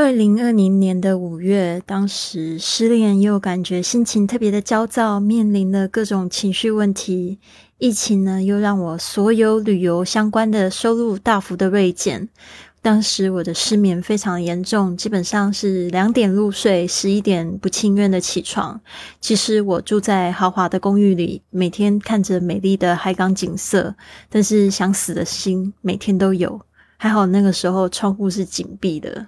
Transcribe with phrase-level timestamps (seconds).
[0.00, 7.40] 二零二零年的五月，当时失恋又感觉心情特别的焦躁，面临了各种情绪问题。
[7.78, 12.28] 疫情呢，又让我所有旅游相关的收入大幅的锐减。
[12.80, 18.80] 当时我的失眠非常严重，基本上是两点入睡，十一点不情愿的起床。
[19.20, 23.96] 其实我住在豪华的公寓里，每天看着美丽的海港景色，
[24.30, 26.60] 但是想死的心每天都有。
[27.00, 29.26] 还好那个时候窗户是紧闭的。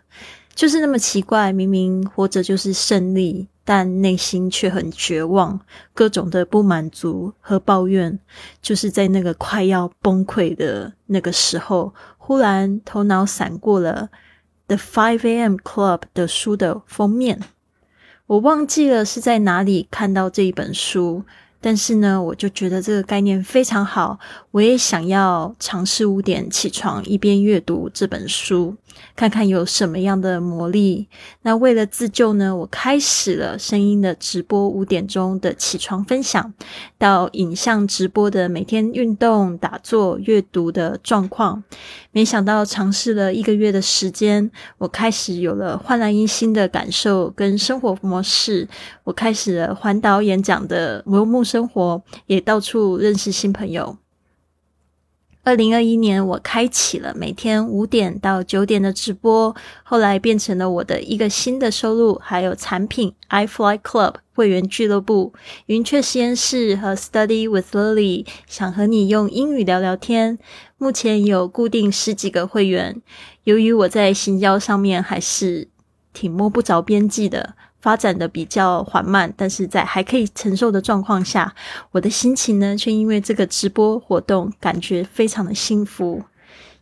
[0.54, 5.58] 就是那么奇怪，明明活着就是胜利，但内心却很绝望，
[5.94, 8.18] 各种的不满足和抱怨，
[8.60, 14.10] 就是在那个快要崩溃的那个时候，忽然头脑闪过了
[14.76, 15.56] 《The Five A.M.
[15.56, 17.40] Club》的书的封面，
[18.26, 21.24] 我忘记了是在哪里看到这一本书。
[21.62, 24.18] 但是呢，我就觉得这个概念非常好，
[24.50, 28.74] 我也想要尝试五点起床，一边阅读这本书，
[29.16, 31.08] 看看有什么样的魔力。
[31.42, 36.52] 那为了自救呢，我开始了声音的直播，五点钟的起床分享，
[36.98, 41.62] 到影像直播的每天运动、打坐、阅读的状况。
[42.12, 48.68] 没想到尝试了一个月的时间，我开始有了焕然一新的感受跟生活模式。
[49.04, 53.96] 我开始了环岛演讲的游牧生活，也到处认识新朋友。
[55.50, 65.32] 二零二一年，我开启了每天五点到九点的直播，后来变成了我的一个新的收入，还有产品 iFly Club 会员俱乐部、
[65.66, 70.38] 云雀实验室和 Study with Lily，想和你用英语聊聊天。
[70.78, 73.02] 目前有固定十几个会员。
[73.42, 75.66] 由于我在行销上面还是
[76.12, 77.56] 挺摸不着边际的。
[77.80, 81.54] 发展的比较缓慢，但是在还可以承受的状况下，
[81.92, 86.22] 我的心情呢，却因为这个直播活动感觉非常的幸福。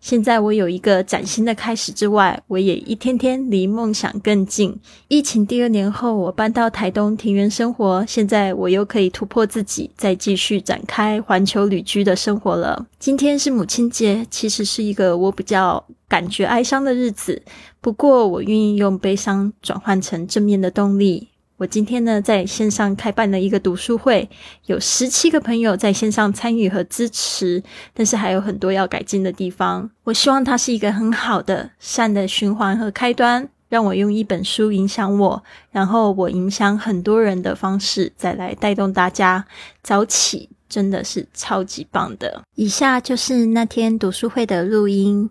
[0.00, 4.78] 现在我有一个崭新的开始之外，我也一天天离梦想更近。
[5.08, 12.86] 疫情第二年后，我搬到台东庭园生活，现在我又可以突破自己，再继续展开环球旅居的生活了。
[12.98, 17.42] 今天是母亲节，其实是一个我比较感觉哀伤的日子，
[17.80, 21.28] 不过我愿意用悲伤转换成正面的动力。
[21.58, 24.30] 我今天呢，在线上开办了一个读书会，
[24.66, 27.60] 有十七个朋友在线上参与和支持，
[27.92, 29.90] 但是还有很多要改进的地方。
[30.04, 35.42] 我希望它是一个很好的善的循环和开端，让我用一本书影响我，
[35.72, 39.44] 然后我影响很多人的方式，再来带动大家
[39.82, 42.40] 早起，真的是超级棒的。
[42.54, 45.28] 以下就是那天读书会的录音。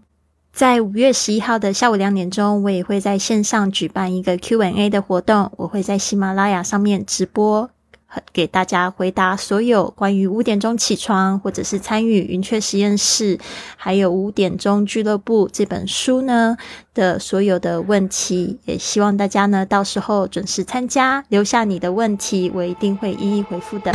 [0.58, 5.52] 在五月十一号的下午两点钟，我也会在线上举办一个 Q&A 的活动。
[5.56, 7.70] 我会在喜马拉雅上面直播，
[8.34, 13.38] 给大家回答所有关于五点钟起床，或者是参与云雀实验室，
[13.76, 16.58] 还有五点钟俱乐部这本书呢
[16.96, 18.58] 的所有的问题。
[18.66, 23.94] 也希望大家呢到时候准时参加，留下你的问题，我一定会一一回复的。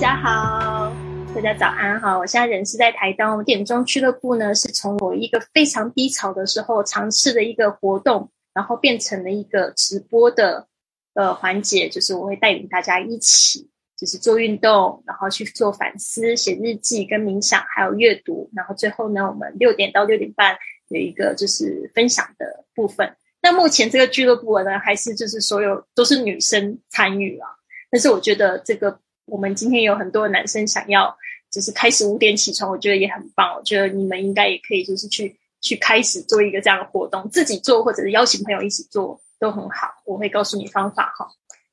[0.00, 0.92] 大家好，
[1.34, 2.16] 大家早安哈！
[2.16, 10.68] 我现在人是在台东点钟俱乐部呢，是从我一个非常低潮的时候尝试的一个活动，然后变成了一个直播的
[11.14, 20.56] 呃环节，就是我会带领大家一起，就是做运动，然后去做反思、写日记、跟冥想，还有阅读，然后最后呢，我们六点到六点半
[20.90, 23.16] 有一个就是分享的部分。
[23.42, 27.48] 那目前这个俱乐部呢，还是就是所有都是女生参与啊，
[27.90, 29.00] 但是我觉得这个。
[29.28, 31.16] 我们今天有很多男生想要，
[31.50, 33.54] 就是开始五点起床，我觉得也很棒。
[33.54, 39.88] 我觉得你们应该也可以，就是去去开始做一个这样的活动，自己做或者是邀请朋友一起做都很好。
[40.04, 41.28] 我会告诉你方法哈。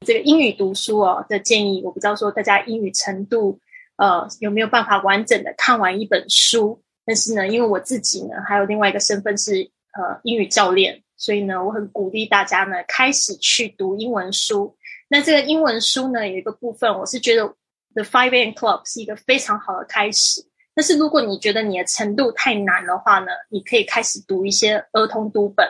[0.05, 3.59] 这个英语读书哦的建议，我不知道说大家英语程度
[3.97, 14.75] 呃有没有办法完整的看完一本书，但是呢，因为我自己呢还有另外一个身份是呃英语教练，所以呢我很鼓励大家呢开始去读英文书。
[15.07, 17.43] 那这个英文书呢，有一个部分，我是觉得
[17.93, 18.53] 《The Five A.M.
[18.53, 20.45] Club》是一个非常好的开始。
[20.73, 25.69] 但是如果你觉得你的程度太难的话呢，你可以开始读一些儿童读本。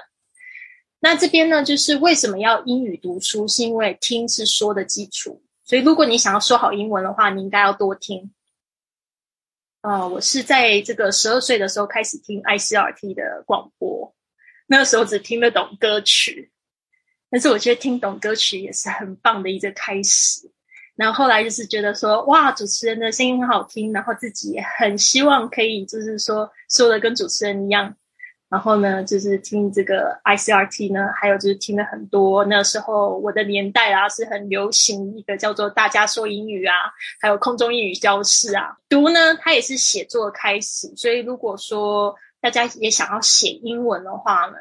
[0.99, 5.43] 那这边呢，就是为什么要英语读书，是因为听是说的基础。
[5.63, 8.33] 所以如果你想要说好英文的话，你应该要多听。
[9.81, 14.15] 呃，我是在这个十二岁的时候开始听 ICRT 的广播，
[14.65, 16.51] 那时候只听得懂歌曲。
[17.35, 20.49] 但是我觉得听懂歌曲也是很棒的一个开始。
[20.95, 27.93] 然后后来就是觉得说，哇，主持人的声音很好听，然后自己也很希望可以就是说说的跟主持人一样。
[28.47, 32.45] 然后呢，就是听这个 ICRT 呢，还有就是听了很多。
[32.45, 36.73] 那时候我的年代啊，是很流行一个叫做“大家说英语”啊，
[37.19, 38.77] 还有空中英语教室啊。
[38.87, 40.87] 读呢，它也是写作开始。
[40.95, 44.55] 所以如果说大家也想要写英文的话呢，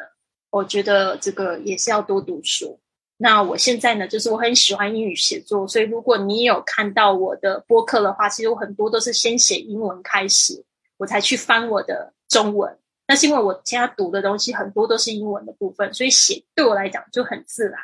[0.55, 2.79] 我觉得这个也是要多读书。
[3.17, 10.65] 那我现在呢，就是我很喜欢英语写作，所以如果你有看到我的播客的话，其实我很多都是先写英文开始，
[10.97, 12.79] 我才去翻我的中文。
[13.09, 17.81] 那是因为我现在读的东西很多都是英文的部分，所以写对我来讲就很自然。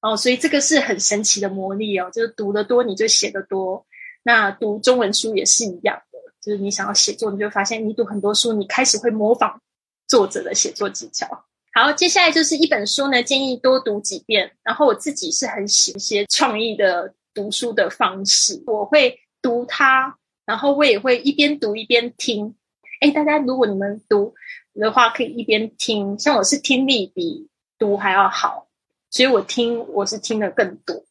[0.00, 3.86] 哦，所以这个是很神奇的魔力哦，就是读的多你就写的多。
[4.24, 9.62] 那读中文书也是一样的，就是你想要写作，你就发现你读很多书，你开始会模仿
[10.08, 11.44] 作者的写作技巧。
[11.74, 14.50] 好，接下来就是一本书呢，建议多读几遍。
[14.64, 22.56] 然后我自己是很喜一些创意的读书的方式，我会读它，然后我也会一边读一边听。
[23.00, 24.34] 哎，大家如果你们读
[24.74, 26.18] 的话，可以一边听。
[26.18, 28.66] 像我是听力比读还要好，
[29.10, 31.04] 所以我听我是听的更多。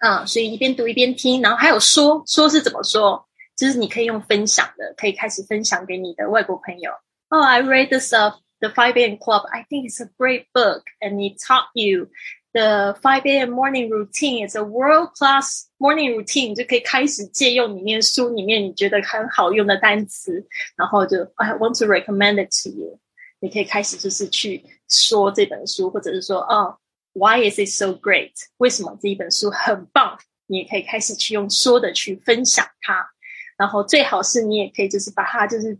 [0.00, 3.24] 嗯，所以一边读一边听，然后还有说说是怎么说，
[3.56, 6.90] 就是你可以用分享的，可以开始分享给你的外国朋友。
[7.31, 9.17] Oh, I read this of the Five A.M.
[9.17, 9.43] Club.
[9.51, 12.09] I think it's a great book, and it taught you
[12.53, 13.51] the Five A.M.
[13.51, 14.43] morning routine.
[14.43, 16.55] It's a world class morning routine.
[16.55, 20.45] 就可以开始借用里面书里面你觉得很好用的单词，
[20.75, 22.99] 然后就 I want to recommend it to you.
[23.39, 26.77] 你可以开始就是去说这本书，或者是说哦，
[27.13, 28.33] Why is it so great？
[28.57, 30.17] 为什么这一本书很棒？
[30.47, 33.07] 你也可以开始去用说的去分享它，
[33.55, 35.77] 然后最好是你也可以就是把它就是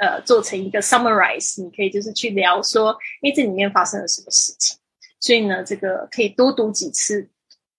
[0.00, 4.78] 呃做成一个 summarize，你可以就是去聊说，哎，这里面发生了什么事情。
[5.20, 7.28] 所以呢，这个可以多读几次，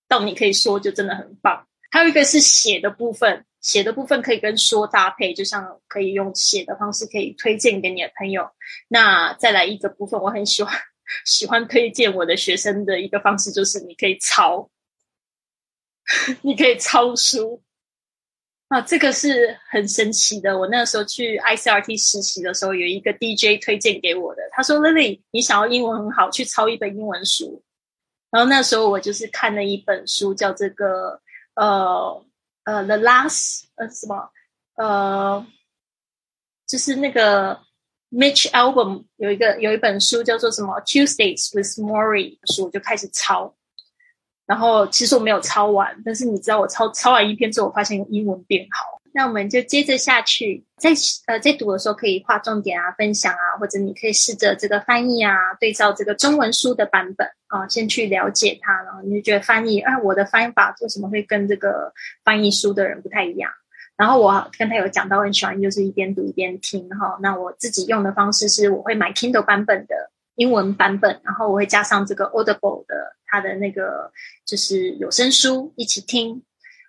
[0.08, 1.68] 到你可以说就真的很棒。
[1.92, 8.50] 还有一个是写的部分，写的部分可以跟说搭配，就像可以用写的方式可以推荐给你的朋友。
[8.88, 10.76] 那再来一个部分，我很喜欢
[11.26, 14.70] 喜欢推荐我的学生的一个方式，就是你可以抄，
[16.42, 17.62] 你可以抄书。
[18.70, 20.58] 啊，这个是很神奇的。
[20.60, 24.42] 我那时候去 ICRT 实习的时候，有一个 DJ 推荐给我的。
[24.52, 27.64] 他说：“Lily，你想要英文很好，去抄一本英文书。”
[28.30, 31.22] 然后那时候我就是看了一本书，叫这个
[31.54, 32.26] 呃
[32.66, 34.30] 呃 The Last 呃什么
[34.76, 35.48] 呃，
[36.68, 37.58] 就是那个
[38.12, 43.56] Mitch Album 有一个有一本书叫做什么 Tuesdays with Maury 书，就开始抄。
[44.48, 49.00] 然后其实我没有抄完，但是你知道我抄抄完一篇之后，我发现英文变好。
[49.14, 50.92] 那我们就接着下去，在
[51.26, 61.92] 呃在读的时候可以画重点啊、分享啊，或者你可以试着这个翻译啊，对照这个中文书的版本啊，先去了解它，然后你就觉得翻译啊，我的翻译法为什么会跟这个
[62.24, 63.52] 翻译书的人不太一样？
[63.98, 67.18] 然后我跟他有讲到，很喜欢就是一边读一边听哈。
[67.20, 70.12] 那我自己用的方式是，我会买 Kindle 版本的。
[70.38, 74.12] 英文版本，然后我会加上这个 Audible 的它的那个
[74.46, 76.44] 就是有声书一起听。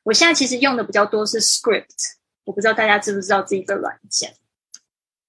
[0.05, 2.13] 我现在其实用的比较多是 Script，
[2.45, 4.35] 我不知道大家知不知道这一个软件。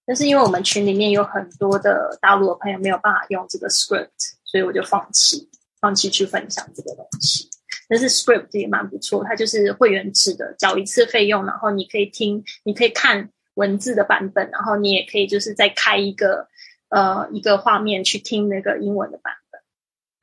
[0.05, 4.09] 但是因为我们群里面有很多的大陆的朋友没有办法用这个 Script，
[4.43, 5.49] 所以我就放弃，
[5.79, 7.49] 放弃去分享这个东西。
[7.87, 16.49] 但是 Script 也蛮不错，它就是会员制的，缴一次费用，然后你可以听，你可以看文字的版本，然后你也可以就是再开一个。
[16.89, 19.61] 呃，一个画面去听那个英文的版本。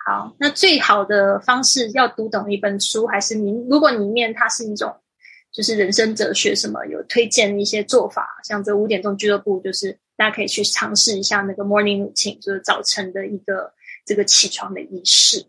[0.04, 4.94] 好，那最好的方式要读懂一本书，还是你如果里面它是一种
[5.52, 13.72] 就是人生哲学什么，有推荐一些做法，像这五点钟俱乐部，就是大家可以去尝试一下那个 morning routine，就是早晨的一个
[14.04, 15.46] 这个起床的仪式。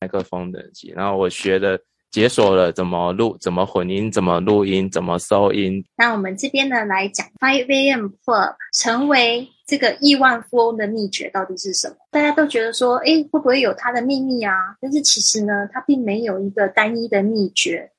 [0.00, 1.80] 麦克风等级，然后我学的。
[2.10, 5.84] 解锁了怎么录、怎么混音、怎么录音、怎么收音。
[5.96, 8.06] 那我们这边呢来讲 Five A.M.
[8.24, 11.94] Club 成为这个亿万富翁的秘诀到底是什么？
[12.10, 14.76] 大家都觉得说，哎，会不会有他的秘密啊？
[14.80, 17.92] 但是其实呢，他并没有一个单一的秘诀，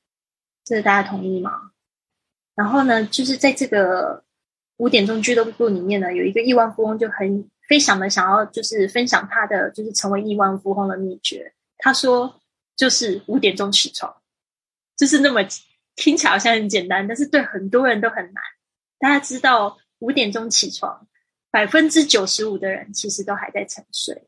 [0.65, 1.71] 这大家同意吗？
[2.55, 4.25] 然后呢，就是在这个
[4.75, 11.53] 五点钟俱乐部里面呢，有一个亿万富翁就很非常的想要，就是分享他的就是成为亿万富翁的秘诀。
[11.77, 12.35] 他说。
[12.77, 14.11] 就是五点钟起床，
[14.97, 15.41] 就是那么
[15.95, 18.41] 听起来好像很简单，但是对很多人都很难。
[18.97, 21.05] 大家知道五点钟起床，
[21.51, 24.23] 百分之九十五的人其实都还在沉睡。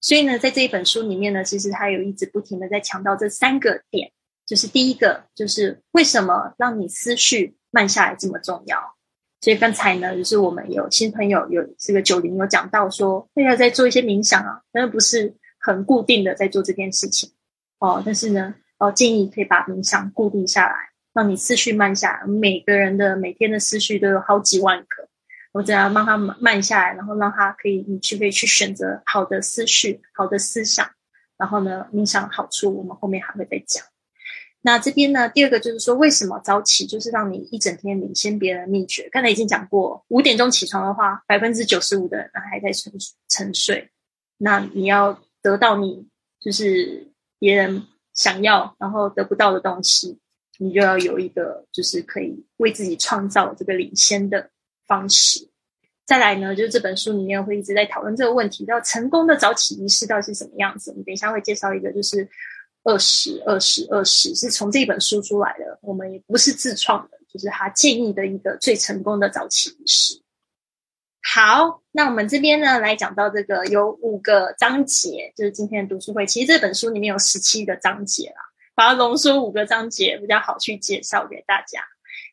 [0.00, 4.10] 所以呢，在这一本书里面呢，其实他有一直不停的在强调这三个点，
[4.46, 8.96] 就是第一个就是为什么让你思绪慢下来这么重要。
[9.42, 17.32] 所以刚才呢，就是我们有新朋友有这个九零有讲到说，大家在做一些冥想啊，但是不是很固定的在做这件事情。
[17.78, 20.74] 哦，但是呢，哦，建议可以把冥想固定下来，
[21.12, 22.26] 让你思绪慢下来。
[22.26, 25.08] 每个人的每天的思绪都有好几万个，
[25.52, 30.88] 我只要让他慢下来，然后让他可以，你去可以去选择好的思绪、好的思想。
[31.36, 33.84] 然后呢，冥想好处我们后面还会再讲。
[34.62, 39.08] 那这边呢，第二个就是说，为什么早起就是让你一整天领先别人秘诀？
[39.10, 42.92] 刚才已经讲过，五点钟起床的话，百分之九十五的人还在沉
[43.28, 43.90] 沉睡。
[44.36, 46.06] 那你要得到你
[46.38, 50.18] 就是别人想要然后得不到的东西，
[50.58, 54.50] 你就要有一个就是可以为自己创造这个领先的
[54.90, 55.48] 方式。
[56.04, 60.90] 再来呢，就是这本书里面会一直在讨论这个问题，叫成功的早起仪式到底是什么样子。
[60.90, 62.28] 我们等一下会介绍一个，就是。
[62.82, 70.22] 二十二十二十是从这本书出来的，我们也不是自创的，就是他建议的一个最成功的早起仪式。
[71.22, 76.24] 好，那我们这边呢来讲到这个有五个章节，就是今天的读书会。
[76.24, 78.40] 其实这本书里面有十七个章节啦，
[78.74, 81.84] 把它浓缩五个章节比较好去介绍给大家。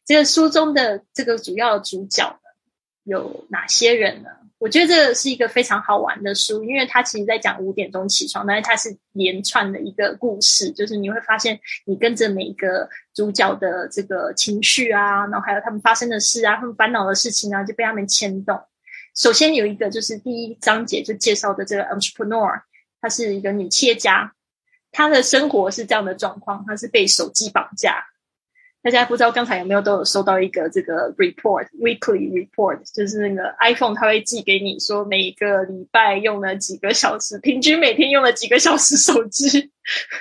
[0.06, 2.40] 这个书中的这个主要主角
[3.08, 4.30] 有哪些人呢？
[4.60, 18.60] 我觉得这是一个非常好玩的书，因为它其实在讲五点钟起床，但是它是连串的一个故事，就是你会发现你跟着每一个主角的这个情绪啊，然后还有他们发生的事啊，他们烦恼的事情啊，就被他们牵动。
[19.16, 22.62] 首先有一个就是第一章节就介绍的这个 entrepreneur，
[23.00, 24.34] 她是一个女企业家，
[24.92, 28.04] 她的生活是这样的状况，她是被手机绑架。
[28.88, 39.74] 大家不知道刚才有没有都有收到一个这个 report weekly report，就是那个 iPhone 它会寄给你说每个礼拜用了几个小时，平均每天用了几个小时手机。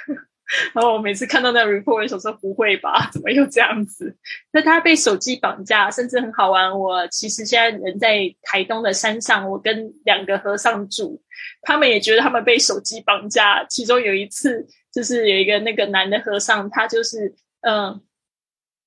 [0.74, 4.16] 然后我每次看到那个 report 的时候说不会吧，怎么又这样子？
[4.50, 6.76] 那他被手机绑架，甚至很好玩。
[6.76, 11.22] 我其实现在人在台东的山上，我跟两个和尚住，
[11.62, 13.64] 他们也觉得他们被手机绑架。
[13.66, 18.00] 其中有一次就是有一个那个男的和尚，他就是嗯。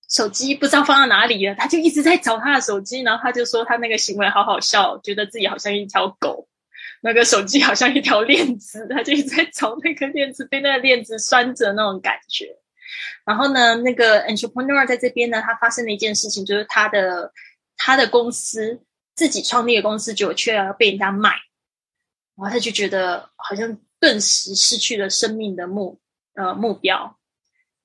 [0.09, 6.47] 手机不知道放到哪里了，他就一直在找他的手机，然后他就说他那个行为好好笑，觉得自己好像一条狗，
[7.01, 12.57] 那个手机好像一条链子，他就一直在找那个链子，被那个链子拴着那种感觉。
[13.23, 17.31] 然后呢，那个 entrepreneur 在这边呢，他发生了一件事情，就是他的
[17.77, 18.81] 他的公司
[19.15, 21.29] 自己创立的公司，就却要被人家卖，
[22.35, 25.99] 然后他就觉得好像顿时失去了生命的目
[26.33, 27.19] 呃目标。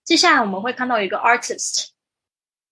[0.05, 1.94] 接下来我们会看到一个 artist。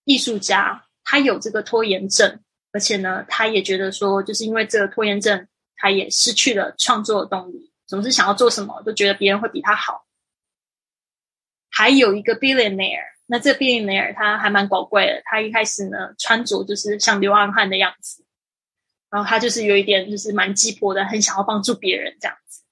[0.05, 2.41] 艺术家他有这个拖延症，
[2.73, 10.07] 而且呢，他也觉得说，就是因为这个拖延症，他也失去了创作的动力，总是想要做什么都觉得别人会比他好。
[11.71, 18.25] 还有一个 billionaire，那这 billionaire 他还蛮宝贵的，他一开始呢穿着就是像流浪汉的样子，
[19.11, 22.63] 然后他就是有一点就是蛮鸡婆的，很想要帮助别人这样子。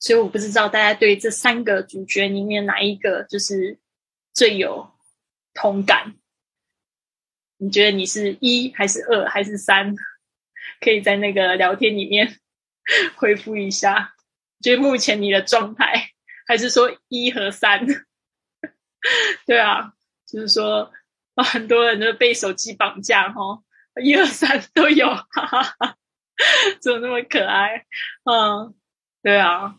[0.00, 3.78] 所以我不知道大家对这三个主角里面哪一个就是
[4.32, 4.90] 最有
[5.54, 6.14] 同感。
[7.58, 9.94] 你觉得你是一还是二还是三？
[10.80, 12.36] 可以在那个聊天里面
[13.16, 14.14] 回复一下。
[14.60, 16.10] 就目前你的状态，
[16.46, 17.86] 还是说一和三？
[19.46, 19.92] 对啊，
[20.26, 20.90] 就是说
[21.34, 23.62] 啊很多人都被手机绑架哈，
[24.02, 25.96] 一二三都有，哈哈哈，
[26.80, 27.84] 怎么那么可爱？
[28.24, 28.74] 嗯，
[29.22, 29.76] 对啊，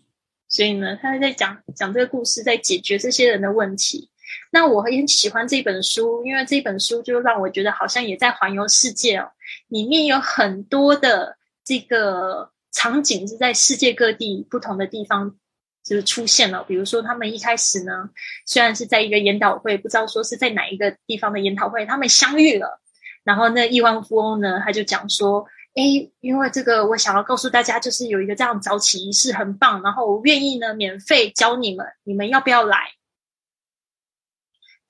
[0.48, 4.12] 所以呢，他在讲讲这个故事，在解决这些人的问题。
[4.52, 9.30] 那我很喜欢这本书，因为这本书就让我觉得好像也在环游世界哦。
[9.68, 15.36] 里面有很多的这个场景是在世界各地不同的地方
[15.84, 16.64] 就是出现了。
[16.64, 18.10] 比如说，他们一开始呢，
[18.46, 22.82] 虽然是在一个研讨会，不知道说是在哪一个地方的研讨会，他们相遇了。
[23.24, 32.78] 然后那亿万富翁呢，他就讲说：“诶，因为这个，我想要告诉大家，就是有一个这样早起仪式很棒，然后我愿意呢免费教你们，你们要不要来？”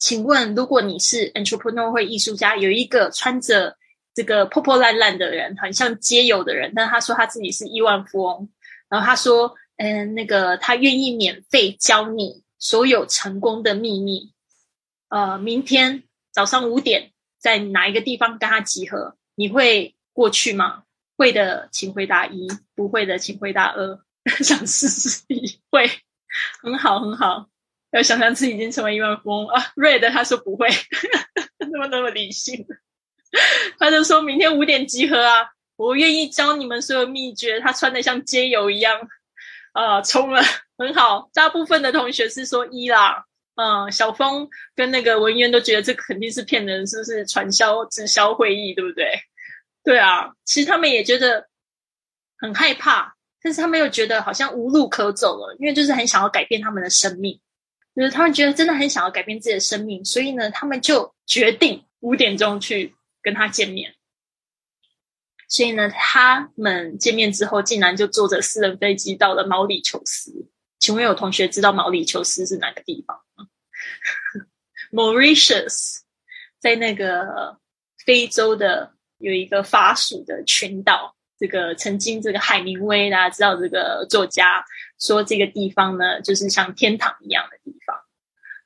[0.05, 3.75] 请问，如果你是 entrepreneur 或艺术家，有一个穿着
[4.13, 8.47] 这个破破烂烂的人，很像街友的人，但他说他自己是亿万富翁，
[8.87, 14.31] 然后他说，嗯，那个他愿意免费教你所有成功的秘密。
[15.09, 19.17] 呃，明天早上五点在哪一个地方跟他集合？
[19.33, 20.83] 你会过去吗？
[21.17, 23.99] 会的，请回答一；不会的，请回答二。
[24.43, 25.89] 想试试一会，
[26.61, 27.47] 很好，很好。
[27.95, 30.67] 要想象自己已经成为亿万富翁啊！Red 他说不会，
[31.59, 32.65] 怎么那么理性？
[33.79, 35.47] 他就说明天五点集合啊！
[35.77, 37.59] 我愿意教你们所有秘诀。
[37.59, 38.99] 他穿的像街友一样
[39.71, 40.41] 啊，冲了，
[40.77, 41.29] 很好。
[41.33, 43.23] 大部分的同学是说一啦，
[43.55, 49.07] 嗯，小峰跟那个文渊都觉得这肯定是骗人，是不是传销直销会议，对不对？
[49.85, 51.47] 对啊，其实他们也觉得
[52.37, 57.39] 很害怕，但是他们又觉得好像无路可走了，因为就是很想要改变他们的生命。
[57.95, 63.95] 就是他们觉得真的很想要改变自己的生命，所以呢，他们就决定五点钟去跟他见面。
[65.47, 70.49] 所以呢，他们见面之后，竟然就坐着私人飞机到了毛里求斯。
[70.79, 73.47] 请问有同学知道毛里求斯是哪个地方吗？
[74.91, 76.01] Mauritius，
[76.59, 77.59] 在那个
[78.05, 81.14] 非洲的有一个法属的群岛。
[81.37, 84.63] 这个曾经这个海明威大家知道这个作家
[84.99, 87.97] 说这个地方呢，就是像天堂一样的地方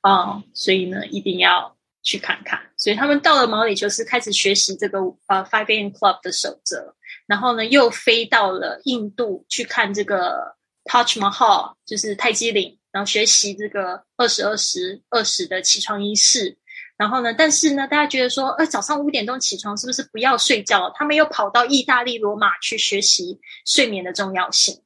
[0.02, 2.60] 啊，所以呢一定要去看看。
[2.76, 5.88] 所以他们到了毛里求斯，开始学习这个呃 Five A.M.
[5.88, 6.94] Club 的守则，
[7.26, 16.56] 然后呢又飞到了印度去看这个 Taj Mahal，就是泰姬陵，然后学习这个二十二时二十的起床仪式。
[17.00, 17.32] 然后呢？
[17.32, 20.92] 但是呢，大家觉得说，呃，早上五点钟起床是不是不要睡觉？
[20.94, 24.82] 他们又跑到意大利罗马去学习睡眠的重要性。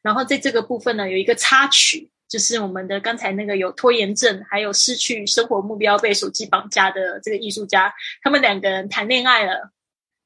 [0.00, 7.92] 然后在这个部分呢，有一个插曲，就是我们的刚才那个有拖延症，还有失去生活目标、被手机绑架的这个艺术家，
[8.22, 9.72] 他们两个人谈恋爱了。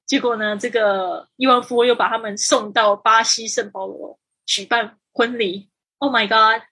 [0.06, 5.70] 结果呢，这个亿万富翁又把他们送到巴西圣保罗举办婚礼。
[5.98, 6.62] Oh my god！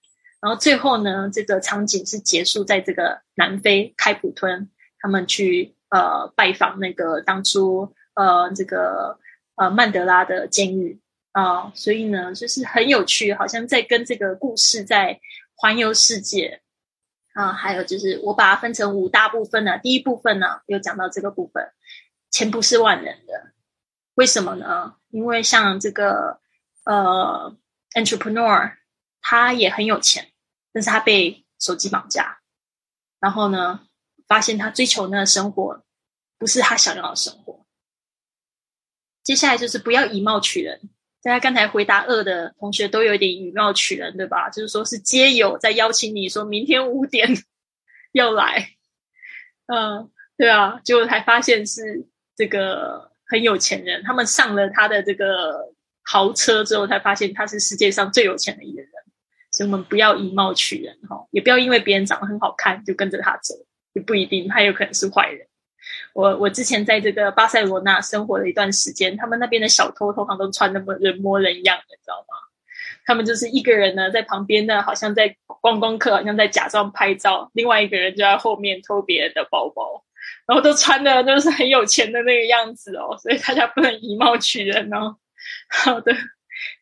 [0.41, 9.17] 然后最后呢，这个场景是结束在这个南非开普敦，他们去呃拜访那个当初呃这个
[9.55, 10.99] 呃曼德拉的监狱
[11.31, 15.19] 啊，所以呢就是很有趣，好像在跟这个故事在
[15.55, 16.61] 环游世界
[17.33, 17.51] 啊。
[17.51, 21.71] 还有就是我把它分成五大部分呢，第一部分呢有讲到这个部分，
[22.29, 23.53] 钱不是万能的，
[24.13, 24.95] 为什么呢？
[25.09, 26.39] 因为像这个
[26.83, 27.55] 呃
[27.95, 28.73] entrepreneur。
[29.27, 30.31] 他也很有钱，
[30.71, 32.41] 但是他被手机绑架，
[33.19, 33.87] 然后呢，
[34.27, 35.83] 发现他追求那个生活
[36.37, 37.65] 不是他想要的生活。
[39.23, 40.79] 接下来就是不要以貌取人，
[41.23, 44.47] 大家刚才回答二的同学都有点以貌取人，对吧？
[44.51, 47.27] 就是说是街友在邀请你说明天五点
[48.13, 48.75] 要来，
[49.65, 58.91] 嗯，对啊，结果才发现是这个很有钱人，他们上了他的这个豪车之后，才发现他是世界上最有钱的一个人。
[59.55, 63.53] 所以我们不要以貌取人哈，也不要因为别人长得很好看就跟着他走，
[63.93, 65.47] 也不一定他有可能是坏人。
[66.13, 72.35] 我我之前在这个巴塞罗那生活了一段时间，他们那边的小偷通常都穿那么人模人样的，知道吗？
[73.05, 80.03] 他们就是一个人呢在旁边呢，好像在观光客，好像在假装拍照，另外一个人就在后面偷别人的包包，
[80.45, 85.15] 然后都穿的都是很有钱的那个样子哦，所以大家不能以貌取人哦。
[85.69, 86.13] 好的，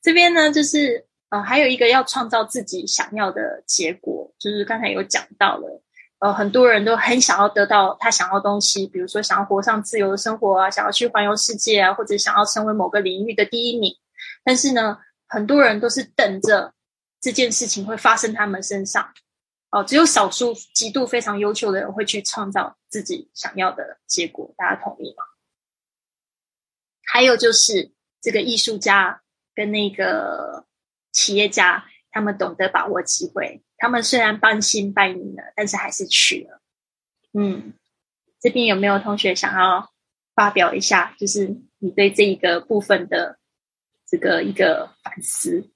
[0.01, 1.05] 这边呢就是。
[1.33, 5.81] 呃，还有一个要创造自己想要的结果，就是刚才有讲到了，
[6.19, 13.95] 呃，很多人都很想要得到他想要东西，比如说想要活上自由的生活啊，想要去环游世界啊，或者想要成为某个领域的第一名。
[14.43, 16.71] 但是呢，很多人都是等着
[17.19, 19.11] 这件事情会发生他们身上，
[19.71, 24.53] 哦，只有少数极度非常优秀的人会去创造自己想要的结果。
[24.55, 25.23] 大家同意吗？
[27.07, 27.91] 还有就是
[28.21, 29.23] 这个艺术家
[29.55, 30.67] 跟那个。
[31.13, 36.61] 企业家他们懂得把握机会，他们虽然半信半疑了，但是还是去了。
[37.33, 37.73] 嗯，
[38.41, 39.91] 这边有没有同学想要
[40.35, 41.15] 发表一下？
[41.17, 43.37] 就是你对这一个部分的
[44.07, 45.69] 这个一个反思？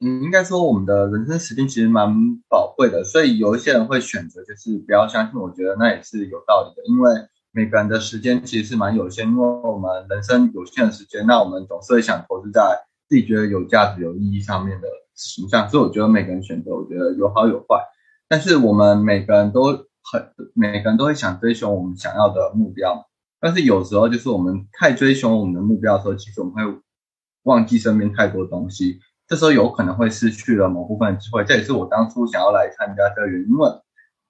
[0.00, 2.12] 嗯，应该说我们的人生时间其实蛮
[2.48, 5.40] 宝贵的，所以有一些人会选择就是不要相信。
[5.40, 7.12] 我觉得那也是有道理的，因为
[7.52, 12.60] 每个人的时间其实是蛮有限，因为我们人生有限的时间，那我们总是会想投资在。
[13.08, 17.82] 自己觉得有价值、有意义上面的形象，所以我觉得每个人选择，我觉得有好有坏。
[18.28, 19.66] 但是我们每个人都
[20.12, 23.06] 很，每个人都会想追求我们想要的目标。
[23.40, 26.80] 但是有时候就是我们太追求我们的目标的时候，其实我们会
[27.42, 29.00] 忘记身边太多东西。
[29.28, 31.44] 这时候有可能会失去了某部分机会。
[31.44, 33.48] 这也是我当初想要来参加的原因。
[33.48, 33.70] 因为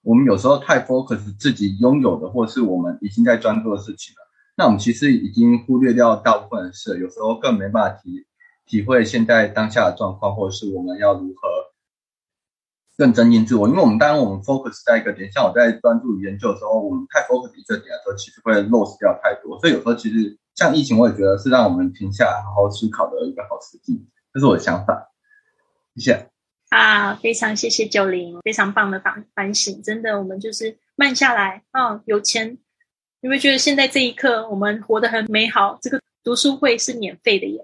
[0.02, 4.20] 我们有时候太 focus 自己拥有的，或是我们已经在专注的事情了，
[4.56, 6.98] 那我们其实已经忽略掉大部分的事。
[7.00, 8.26] 有时候更没办法提。
[8.66, 11.48] 体会现在当下的状况，或者是我们要如何
[12.96, 13.68] 更增进自我。
[13.68, 19.58] 因为我们当然我们 focus 在一个点，像我在专注研究的时候，我们太 focus 一个点的时候，其实会 lose 掉太多。
[19.60, 24.06] 所以有时候其实像疫情，我也觉得是让我们停下来好好思考的一个好时机。
[24.32, 25.10] 这是我的想法。
[25.96, 26.28] 谢谢。
[26.70, 29.80] 啊，非常谢谢九零，非常棒的反反省。
[29.82, 32.00] 真的，我们就是慢下来啊。
[32.06, 32.58] 有钱，
[33.20, 35.78] 你会觉得现在这一刻我们活得很美好。
[35.80, 37.60] 这个读书会是免费的耶。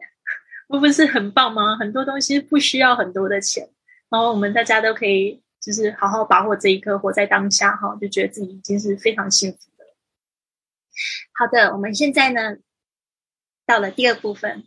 [0.70, 1.76] 不不是很棒吗？
[1.76, 3.68] 很多东西不需要很多的钱，
[4.08, 9.84] 然后我们大家都可以就是好好把握这一刻，活在当下哈，就觉得自己已经是非常幸福的。
[11.34, 12.56] 好的，我们现在呢
[13.66, 14.62] 到了第二部分，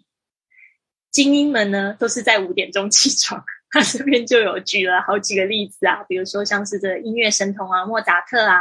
[1.09, 8.59] 精英们呢都是在五点钟起床，他这边就有举了好几个例子啊，比如说像是这音乐神童啊，莫扎特啊，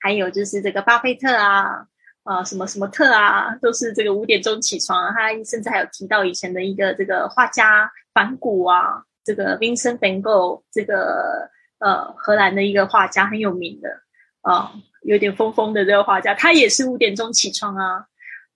[0.00, 1.86] 还有就是这个巴菲特啊，
[2.26, 5.12] 啊什么什么特啊，都是这个五点钟起床。
[5.14, 13.88] 他甚至还有提到以前的一个这个画家梵谷啊，这个 Vincent van Gogh，这个呃荷兰的一个画家很有名的
[14.42, 18.06] 啊，有点疯疯的这个画家，他也是五点钟起床啊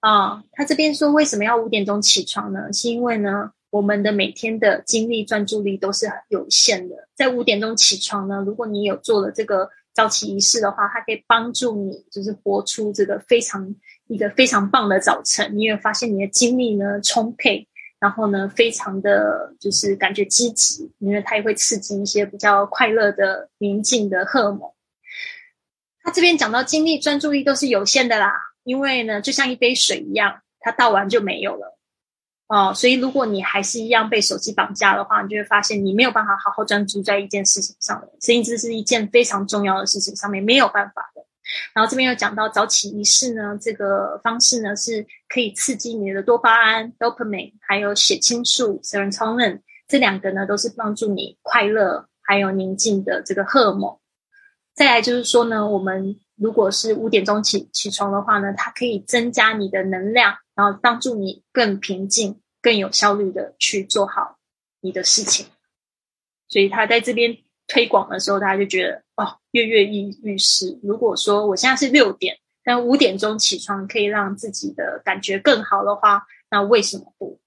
[0.01, 0.43] 啊。
[0.53, 2.73] 他这边说为什么要五点钟起床呢？
[2.73, 3.53] 是因为呢？
[3.71, 7.07] 我们的每天的精力专注力都是有限的。
[7.15, 13.75] 在五点钟起床呢，如果你有做了这个早起仪式的话，它可以帮助你，就是活出这个非常
[14.07, 15.57] 一个非常棒的早晨。
[15.57, 17.67] 你会发现你的精力呢充沛，
[17.99, 24.71] 然后呢非常的就是感觉积极，因为它也会刺激一些比较快乐的宁静的荷尔蒙。
[26.03, 28.33] 他这边讲到精力专注力都是有限的啦，
[28.65, 31.79] 因为呢就像一杯水一样，它倒完就没有了。
[32.51, 41.25] 哦，所以如果你还是一样被手机绑架的话，你就会发现你没有办法好好专注在一件事情上面，甚至是一件非常重要的事情上面没有办法的。
[41.73, 53.97] 然后这边又讲到早起仪式呢，这个方式呢是可以刺激你的多巴胺 （dopamine） 还有血清素 （serotonin） 这两个呢都是帮助你快乐还有宁静的这个荷尔蒙。
[54.75, 60.35] 再来就是说呢，我们如果是五点钟起起床的话呢，它可以增加你的能量。
[60.61, 64.39] 然后帮助你更平静、更有效率的去做好
[64.83, 65.47] 你的事情，
[66.49, 70.79] 所以他在这边推广的时候，大家就觉得哦，跃跃欲欲试。
[70.83, 77.41] 如果说我现在是六点，但五点钟起床可以让自己的感觉更好的话，那为什么不？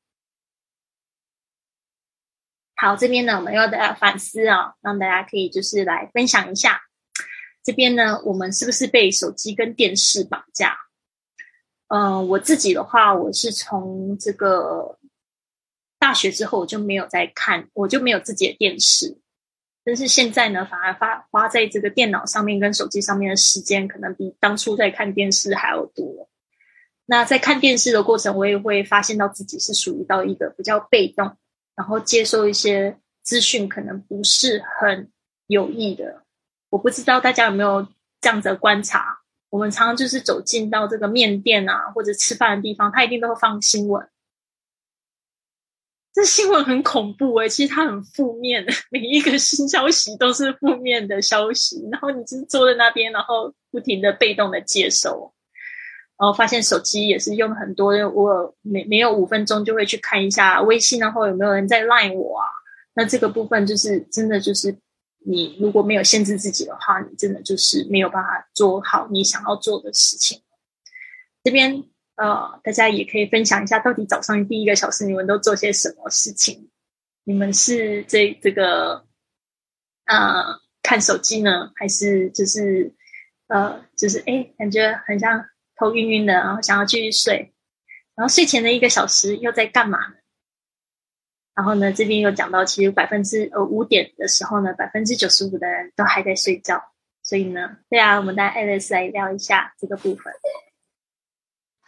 [2.76, 6.82] 好，这边呢，我们要大家反思啊，让大家可以就是来分享一下，
[7.63, 10.76] 这边呢，我们是不是被手机跟电视绑架？
[11.95, 14.97] 嗯，我自己的话，我是从这个
[15.99, 19.19] 大学之后我就没有再看，我就没有自己的电视。
[19.84, 26.27] 但是现在呢，反而花花在这个电脑上面跟手机上面的时间，可能比当初在看电视还要多。
[27.06, 31.38] 那在看电视的过程，我也会发现到自己是属于到一个比较被动，
[31.75, 35.12] 然后接受一些资讯可能不是很
[35.45, 36.23] 有益的。
[36.71, 37.88] 我不知道大家有没有
[38.19, 39.19] 这样的观察。
[39.54, 44.04] 我们常常就是走进到这个面店啊，或者吃饭的地方，他一定都会放新闻。
[46.12, 51.88] 这新闻很恐怖诶，其实它很负面， 每一个新消息都是负面的消息。
[51.92, 55.32] 然后你就坐在那边，然后不停的被动的接收，
[56.18, 57.94] 然后发现手机也是用很多。
[58.10, 62.48] 我没没有五分钟就会去看一下微信，然后有没有人在赖我啊？
[62.96, 64.76] 那这个部分就是真的就是。
[65.25, 70.41] 你如果没有限制自己的话，你真的就是没有办法做好你想要做的事情。
[71.43, 71.83] 这边
[72.15, 76.69] 呃，大家也可以分享一下，到底早上第一个小时你们都做些什么事情？
[77.23, 79.05] 你们是这这个
[80.05, 82.93] 呃看手机呢，还是就是
[83.47, 87.53] 呃就是哎感觉很像头晕晕的，然后想要继续睡？
[88.15, 90.15] 然后睡前的一个小时又在干嘛呢？
[91.56, 96.82] 然后呢，这边又讲到，其实百分之呃五点的时候呢，百分之九十五的人都还在睡觉。
[97.22, 100.34] 所以呢，对啊，我们带 Alice 来聊一下这个部分。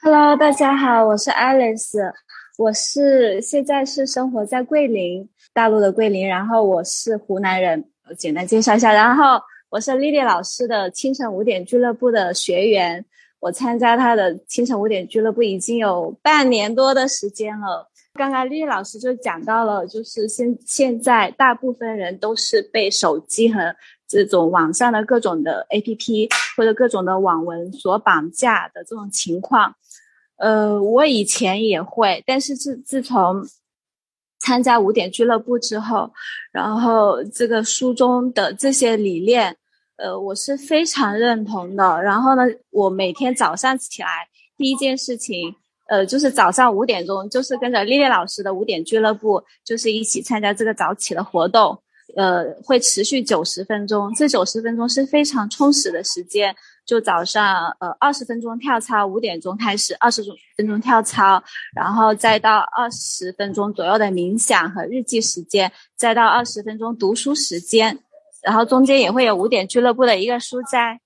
[0.01, 2.13] Hello，大家好，我是 Alice，
[2.60, 6.28] 我是现在是生活在桂林，大陆的桂林。
[6.28, 8.93] 然后我是湖南人，我简单介绍一下。
[8.93, 13.04] 然后我是 Lily 老师的清晨五点俱乐部的学员，
[13.39, 17.89] 我参加他的清晨五点俱乐部已经有半年多的时间了。
[18.15, 23.75] 刚刚丽丽老师就讲到了，就是现现在大部分人都是被手机和
[24.08, 29.75] 这种网上的各种的 APP 或者各种的网文所绑架的这种情况。
[30.38, 33.45] 呃，我以前也会，但是自自从
[34.39, 36.10] 参加五点俱乐部之后，
[36.54, 39.58] 然后这个书中的这些理念，
[39.97, 42.01] 呃，我是非常认同的。
[42.01, 45.58] 然后呢，我每天早上起来第一件事情。
[45.87, 51.77] 呃，就是早上五点钟，就是跟着丽丽老师的五点俱乐部，就是一起参加这个早起的活动。
[52.15, 56.55] 呃，会持续九十分钟，这九十分钟是非常充实的时间。
[56.85, 60.23] 就早上呃二十分钟跳操，五点钟开始二十
[60.55, 61.43] 分钟跳操，
[61.75, 67.97] 然后再到二十分钟左右的冥想和日记时间，再到二十分钟读书时间，
[68.43, 71.01] 然后中间也会有五点俱乐部的一个书斋。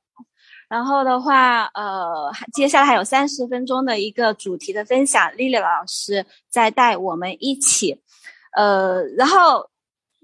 [0.69, 7.99] 然后的话，呃，接下来还有三十分钟的一个主题的分享，丽丽老师在带我们一起，
[8.55, 9.67] 呃，然后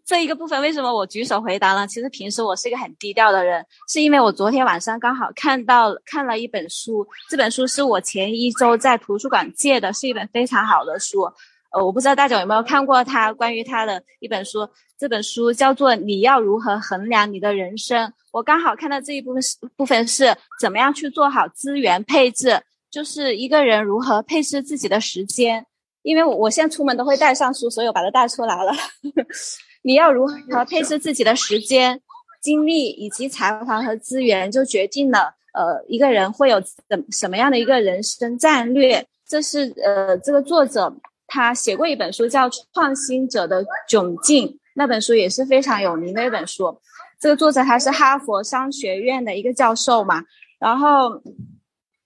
[0.06, 1.88] 这一个部分为什么我举手回答呢？
[1.88, 11.24] 其实平时我是一个很低调的人，是因为我昨天晚上刚好看到看了一本书，这本书是我前一周在图书馆借的，是一本非常好的书。
[11.72, 18.08] 呃，我不知道大家有没有看过他关于他的一本书，这本书叫做《你要如何衡量你的人生》。
[18.36, 25.66] 我刚好看到这一部分是部分是怎么样去做好资源配置，就是一个人如何配置自己的时间。
[26.02, 28.74] 因为我我现在出门都会带上书，所以我把它带出来了。
[29.84, 32.02] 你要如何配置自己的时间、
[32.42, 39.08] 精力以及才华和资源，就决定了呃一个人会有怎什么样的一个人生战略。
[39.26, 40.94] 这是呃这个作者
[41.26, 44.46] 他写过一本书叫《创新者的窘境》，
[44.76, 46.78] 那本书也是非常有名的一本书。
[47.20, 50.24] 这个作者他是哈佛商学院的一个教授嘛，
[50.60, 51.22] 然后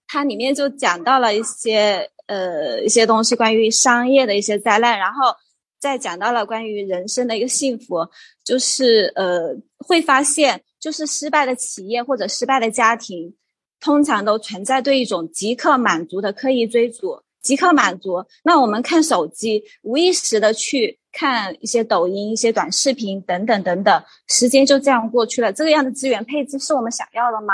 [0.08, 2.10] 他里面就讲到了一些。
[2.30, 5.34] 呃，一些东西关于商业的一些灾难，然后
[5.80, 8.08] 再讲到了关于人生的一个幸福，
[8.46, 13.34] 就是呃，会发现就是失败的企业或者失败的家庭，
[13.80, 18.24] 通常都存在对一种即刻满足的刻意追逐，即刻满足。
[18.44, 25.52] 那我们看手机，无意识的去看一些抖音、一些短视频等等等等，时间就这样过去了。
[25.52, 27.54] 这个样的资源配置是我们想要的吗？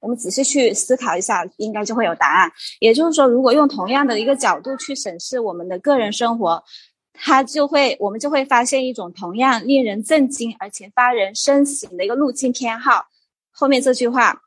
[0.00, 2.52] 我们仔细去思考一下，应该就会有答案。
[2.78, 6.62] 也就是说，如果用同样的一个角度去审视我们的个人生活，
[7.12, 13.06] 它就会，我们就会发现一种同样令人震惊而且发人深省的一个路径偏好。
[13.50, 14.40] 后面这句话，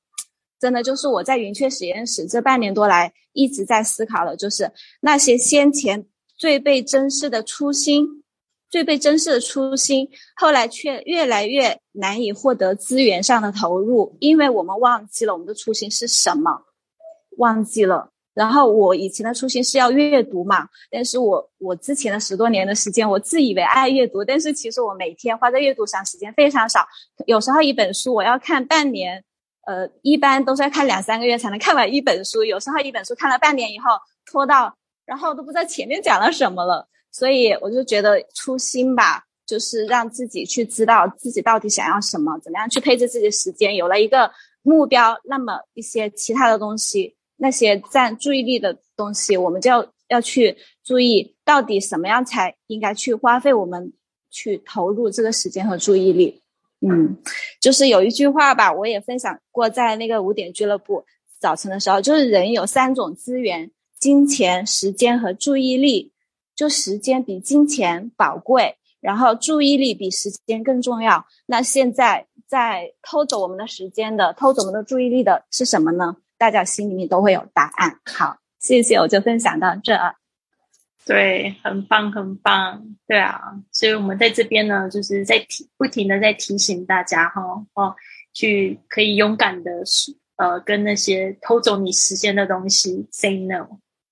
[0.57, 6.05] 真的就是我在云雀实验室这半年多来一直在思考的，就是那些先前
[6.41, 8.23] 最被珍视的初心。
[8.71, 16.63] 最被珍视的初心，后来却越来越难以获得资源上的投入，因为我们忘记了我们的初心是什么，
[17.37, 18.11] 忘记了。
[18.33, 26.87] 然后我以前的初心是要阅读嘛，但是我我之前的十多年的时间，我自以为爱阅读，但是其实我每天花在阅读上时间非常少，
[27.25, 29.21] 有时候一本书我要看半年，
[29.67, 33.89] 呃，一般都是要看两三个月才能看完一本书，有时候一本书看了半年以后
[34.25, 34.77] 拖到，
[35.11, 36.87] 然后都不知道前面讲了什么了。
[37.11, 53.91] 所以我就觉得初心吧，就是让自己去知道自己到底想要什么，怎么样去配置自己的时间，有了一个目标，那么一些其他的东西，那些占注意力的东西，我们就要要去注意，到底什么样才应该去花费我们
[54.29, 56.41] 去投入这个时间和注意力。
[56.79, 57.17] 嗯，
[57.59, 61.03] 就是有一句话吧，我也分享过，在那个五点俱乐部
[61.41, 63.69] 早晨的时候，就是人有三种资源：
[64.01, 66.11] 金钱、时间和注意力。
[66.53, 71.25] 就时间比金钱宝贵，然后注意力比时间更重要。
[71.47, 76.17] 那现在在偷走我们的时间的、偷走我们的注意力的是什么呢？
[76.37, 77.99] 大家心里面都会有答案。
[78.05, 79.97] 好，谢谢，我就分享到这。
[81.03, 82.95] 对，很棒，很棒。
[83.07, 87.41] 对啊，所以我们在这边呢，就是在提不停的在提醒大家哈
[87.73, 87.95] 哦，
[88.33, 89.71] 去可以勇敢的
[90.35, 93.67] 呃跟那些偷走你时间的东西 say no，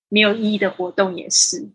[0.10, 1.70] 没有意义的活动也是。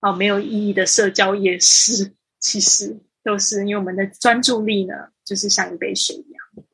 [0.00, 6.66] 哦，没有意义的社交也是，其实都是因为我们的专注力呢，就是像一杯水一样。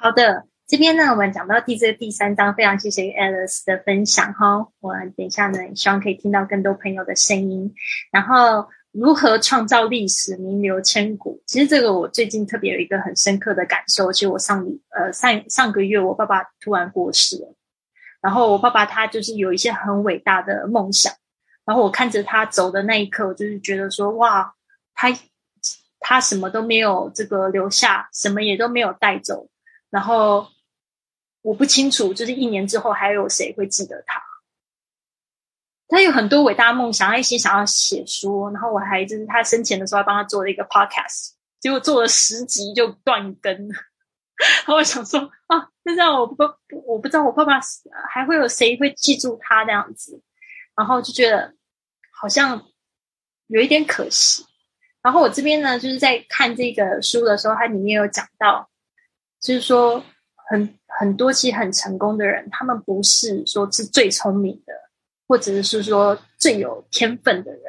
[0.00, 4.68] 好的，这边呢，我们讲到第这第三章，非常谢谢 Alice 的分享哈。
[4.80, 7.74] 我等一下呢，希望可以听到更多朋友的声音。
[8.10, 11.42] 然后，如何创造历史，名留千古？
[11.46, 17.54] 其实这个我最近特别有一个很深刻的感受，就我上呃上上个月，我爸爸突然过世了。
[18.24, 21.12] 然后我爸爸他就是有一些很伟大的梦想。
[21.66, 24.54] 然后我看着他走的那一刻，我就是觉得说，哇，
[24.94, 25.14] 他
[26.00, 29.46] 他什么都没有这个留下，什么也都没有带走。
[29.90, 30.48] 然后
[31.42, 34.22] 我不清楚，就是一年之后还有谁会记得他。
[35.88, 38.48] 他有很多伟大梦想，他一心想要写书。
[38.48, 43.74] 然后我还就是他生前的时候，还帮他做了一个 podcast，结果做了十集就断更了。
[44.66, 46.42] 然后我想说啊，那这样我不
[46.86, 47.60] 我不知道我爸爸
[48.10, 50.20] 还会有谁会记住他这样子。
[50.76, 51.54] 然后就觉得
[52.20, 52.60] 好像
[53.46, 54.44] 有一点可惜。
[55.00, 58.68] 然后我这边呢，就是在看这个书的时候，它里面有讲到，
[59.40, 60.02] 就是说
[60.50, 64.72] 很很多其实很成功的人，他们不是说是最聪明的，
[65.28, 67.62] 或者是说最有天分的人。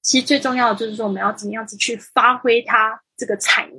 [0.00, 3.78] 其实最重要的就是说，我们要怎么样子去发挥他这个才能。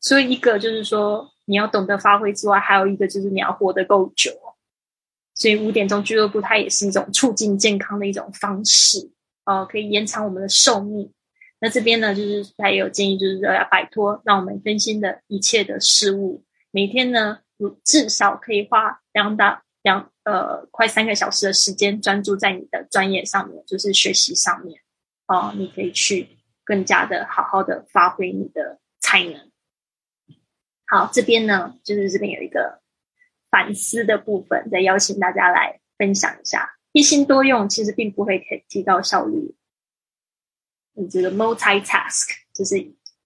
[0.00, 4.32] 所以一个就是说你要懂得发挥之外，还有一个就是你要活得够久。
[5.34, 9.10] 所以五点钟俱乐部它也是一种促进健康的一种方式
[9.46, 11.12] 哦，可以延长我们的寿命。
[11.60, 17.38] 那这边呢，就是他也有建议，就是说要摆脱让我们分心的一切的事物，每天呢，
[17.84, 24.80] 至少可以花两到两呃快三个小时的时间，专注在你的专业上面，就是学习上面
[25.26, 26.28] 哦，你可以去
[26.64, 29.49] 更加的好好的发挥你的才能。
[30.90, 32.80] 好，这边呢，就是这边有一个。
[33.52, 36.70] 反思的部分，再邀请大家来分享一下。
[36.92, 39.56] 一心多用其实并不会提提高效率，
[40.94, 42.76] 你这个 multitask，就是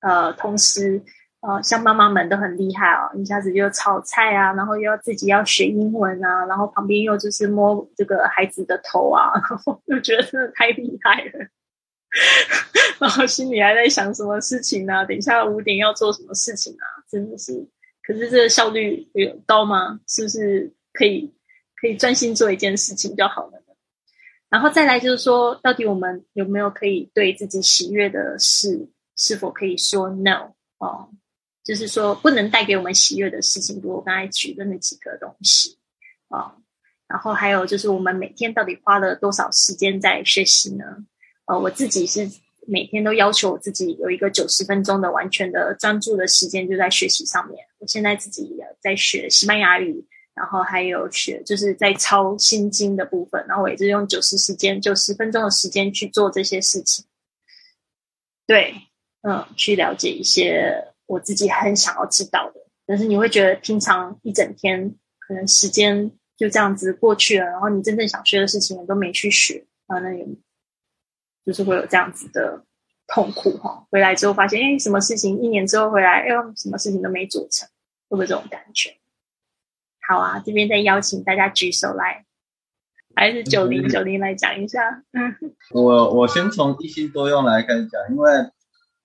[0.00, 1.03] 呃同时
[1.40, 11.46] 呃像妈妈们都很厉害哦，一下子就炒菜啊，然后又要自己要学英文啊，然后旁边又就是摸这个孩子的头啊， 然后就觉得真的太厉害了。
[13.00, 15.05] 然后心里还在想什么事情呢？
[15.07, 16.87] 等一下五点要做什么事情啊？
[17.11, 17.53] 真的是，
[18.03, 20.00] 可是这个效率有高吗？
[20.07, 21.33] 是不是可以
[21.81, 23.74] 可以专心做一件事情就好了呢？
[24.48, 31.11] 然后再来就是说，到底我们有没有可以对自己喜悦的事，是否可以说 no 哦？
[31.64, 35.79] 就是说不能带给我们喜悦的事情，比如我刚才举的那几个东西
[36.29, 36.57] 啊。
[37.07, 40.85] 然后还有就是，我们每天到底花了多少时间在学习呢？
[41.47, 42.31] 呃，我自己是
[42.67, 47.63] 每天都要求我自己有一个九十分钟的完全的专注的时间，就在学习上面。
[47.79, 57.05] 我现在自己也在学西班牙语，然后还有学就是在抄心经的部分，然后我也是用九十时间九十分钟的时间去做这些事情。
[58.47, 58.75] 对，
[59.21, 62.61] 嗯，去了解一些我自己很想要知道的。
[62.87, 70.27] 但是你会觉得平常一整天可能时间就这样子过去了，然后你真正想学的事情都没去学啊，那也。
[71.45, 72.65] 就是会有这样子的
[73.07, 77.69] 痛苦哈，回来之后发现，哎，什么事情一年之后回来，哎呦，什么事情都没做成，
[78.09, 78.97] 会不会这种感觉？
[80.07, 82.25] 好啊，这边再邀请大家举手来，
[83.15, 85.03] 还是九零九零来讲一下。
[85.13, 85.35] 嗯，
[85.71, 88.51] 我我先从一心多用来开始讲，因为。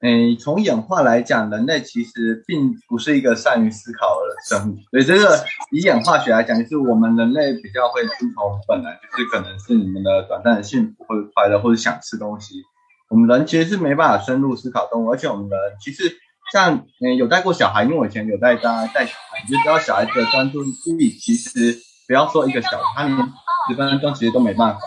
[0.02, 4.78] 诶，从演化来讲，人类其实并不是一个善于思考的生物。
[4.92, 12.56] 所以这个以演化学来讲，就是我们人类比较会遵从本能，就是可能是你们的短暂的幸福或者快乐或者想吃东西。
[13.10, 16.16] 我们人其实是没办法深入思考动物，而且我们人其实
[16.54, 20.62] 像嗯有带过小孩，因为我以前有带家带小孩，你就知道小孩子的专注
[20.98, 23.18] 力其实不要说一个小时，他连
[23.68, 24.80] 十分钟其实都没办法。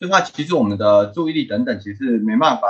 [0.00, 2.68] 就话其实我们的注意力等等，其实没办法。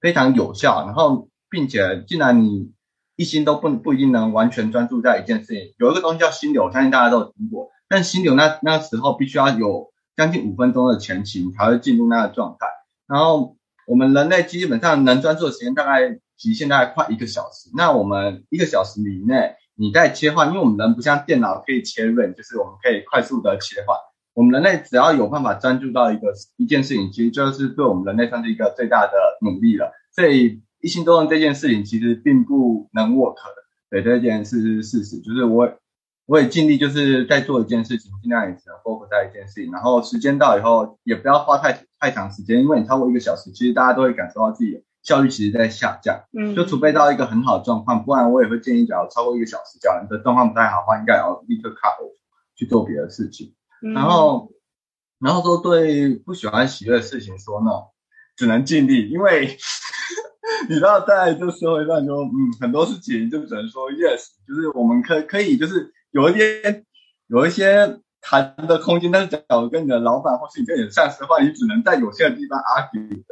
[0.00, 2.72] 非常有效，然后并且，既然你
[3.16, 7.70] 一心都不不一定能完全专注在一件事情，有一个东西叫心流，我相信大家都有听过。
[7.88, 12.66] 但心流那那时候必须要有将近五分钟的前期才会进入那个状态。
[13.06, 13.56] 然后
[13.86, 17.70] 我们人类基本上能专注的时间大概极限大概快一个小时。
[17.74, 23.96] 那我们一个小时以内，你在切换，因为我们人不像电脑可以切润，就是我们可以快速的切换。
[24.38, 29.90] 我们人类只要有办法专注到一个一件事情，其实就是对我们人类算是一个最大的努力了。
[30.14, 33.42] 所以一心多用这件事情其实并不能 work 的，
[33.90, 35.18] 对这件事是事实。
[35.22, 35.68] 就是我
[36.26, 39.72] 我也尽力就是在做一件事情，尽量也只能 focus 在一件事情。
[39.72, 46.16] 然后时间到以后，也不要花太太长时间，因为你超过一个小时，其实大家都会感受到自己效率其实在下降。
[46.32, 52.14] 嗯，就储备到一个很好的状况，不然我也会建议，假如超过一个小时，假如你的状况不太好的话，应该要立刻 cut
[52.54, 53.52] 去做别的事情。
[53.94, 54.50] 然后，
[55.20, 57.90] 然后说对不喜欢喜悦的事情说 no，
[58.36, 59.56] 只能尽力，因为
[60.68, 66.84] 你知道在这个社会上就嗯很多事情就只能说 yes，就是我们可可以就是有一些
[67.28, 73.24] 有一些谈的空间，但是假如跟你的老板或是你跟你的上司的话，你只能在有限的地方 argue，对对。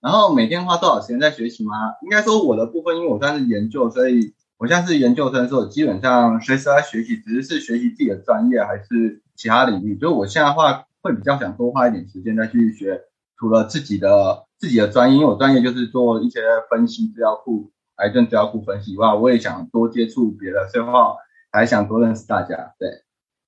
[0.00, 1.72] 然后每天花多少时间在学习吗？
[2.02, 9.22] 应该说我的部分，因为我算是研究，所以我现在是研究生，所以基本上随时在学习，只是是学习自己的专业还是。
[9.36, 13.02] 其他领域，所以我现在话会比较想多花一点时间再去学，
[13.38, 21.14] 除了自己的自己的专业，因为我专业就是做一些分析资料库、癌症资料库分析以外，我也想多接触别的，所以话
[21.52, 22.74] 还想多认识大家。
[22.78, 22.88] 对，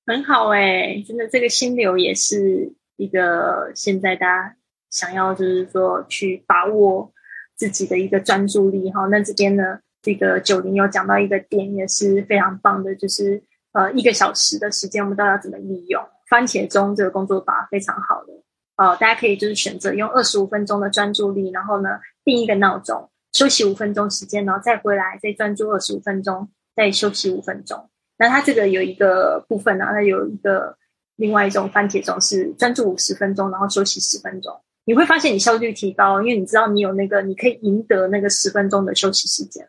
[0.05, 4.55] 很好哎，真的这个心流也是一个现在大家
[4.89, 7.11] 想要就是说去把握
[7.55, 9.07] 自己的一个专注力哈。
[9.07, 13.43] 那这边呢，这个九零有讲到一个点也是非常棒的，就是。
[13.71, 16.03] 呃，一个小时的时间，我们到底要怎么利用？
[16.29, 18.33] 番茄钟这个工作法非常好的，
[18.77, 21.89] 呃，大家可以就是选择用二十五分钟的专注力，然后呢
[22.23, 27.89] 定一个闹钟，休息五分钟时间，然后再回来再专注二十五分钟，再休息五分钟。
[28.17, 30.77] 那它这个有一个部分呢，它有一个
[31.15, 34.53] 另外一种番茄钟是专注五十分钟，然后休息十分钟。
[34.85, 39.67] 你会发现你效率提高，因为你知道你有那个你可以赢得那个十分钟的休息时间，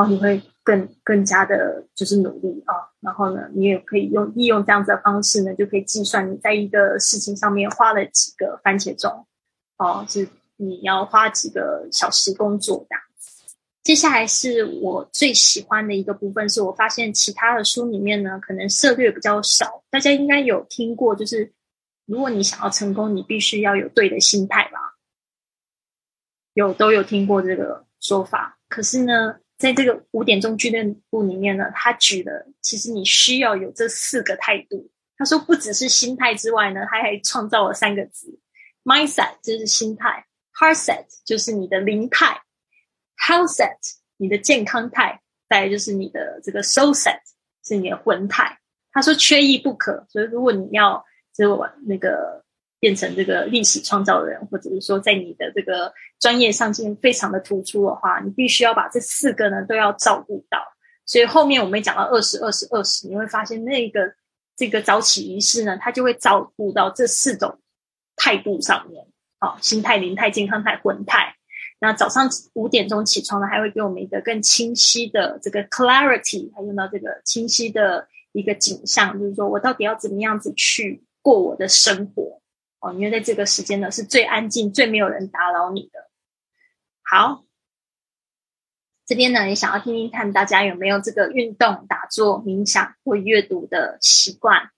[0.00, 0.40] 然后你会。
[0.62, 9.26] 更更加的就是努力啊，然后呢，你也可以用利用这样子的方式呢，就可以计算你在一个事情上面花了几个番茄钟，
[9.78, 13.56] 哦，是你要花几个小时工作这样子。
[13.82, 21.50] 接下来是我最喜欢的一个部分，是我发现其他的书里面呢，可能涉略比较少，大家应该有听过，就是
[22.04, 24.78] 如果你想要成功，你必须要有对的心态吧？
[26.52, 29.36] 有都有听过这个说法，可是呢？
[29.60, 34.90] 在这个五点钟俱乐部里面呢，他举了，其实你需要有这四个态度。
[35.18, 38.40] 他说，不只是心态之外呢，他还创造了三个字
[38.84, 42.40] ：mindset，就是心态 heart set 就是你的灵态
[43.18, 43.76] ，health set
[44.16, 47.20] 你的健康态，再来就是你的这个 soul set
[47.62, 48.58] 是你的魂态。
[48.92, 51.04] 他说缺一不可，所以如果你要
[51.34, 52.42] 就那个
[52.80, 60.58] 变成这个历史创造人，或者是说在你的这个专业上面非常的突出的话，你必须要把这四个呢都要照顾到。
[61.04, 64.14] 所以后面我们讲到二十二十二十，你会发现那个
[64.56, 67.60] 这个早起仪式呢，它就会照顾到这四种
[68.16, 69.06] 态度上面。
[69.38, 71.34] 好，心态、灵态、健康态、魂态。
[71.80, 82.40] 那早上五点钟起床呢，还会给我们一个更清晰的这个 clarity，还用到这个清晰的一个景象，就是说我到底要怎么样子去过我的生活
[82.80, 82.92] 哦？
[82.92, 86.10] 因为在这个时间呢，是最安静、最没有人打扰你的。
[87.02, 87.44] 好，
[89.06, 94.70] 这边呢也想要听听看大家有没有这个运动、打坐、冥想或阅读的习惯。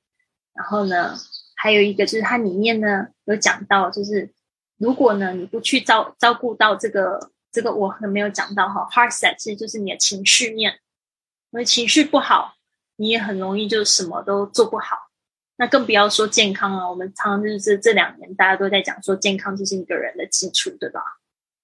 [0.54, 1.16] 然后呢，
[1.56, 4.32] 还有一个就是它里面呢有讲到，就是。
[4.78, 10.72] 如果呢，你不去照照顾到这个这个，我可能没有讲到哈，heart set 其实就是你的情绪面，
[11.52, 12.56] 因为情绪不好，
[12.96, 14.96] 你也很容易就什么都做不好。
[15.62, 21.00] 那更不要说健康啊，我们常常就是这两年大家都在讲说，健康就是一个人的基础，对吧？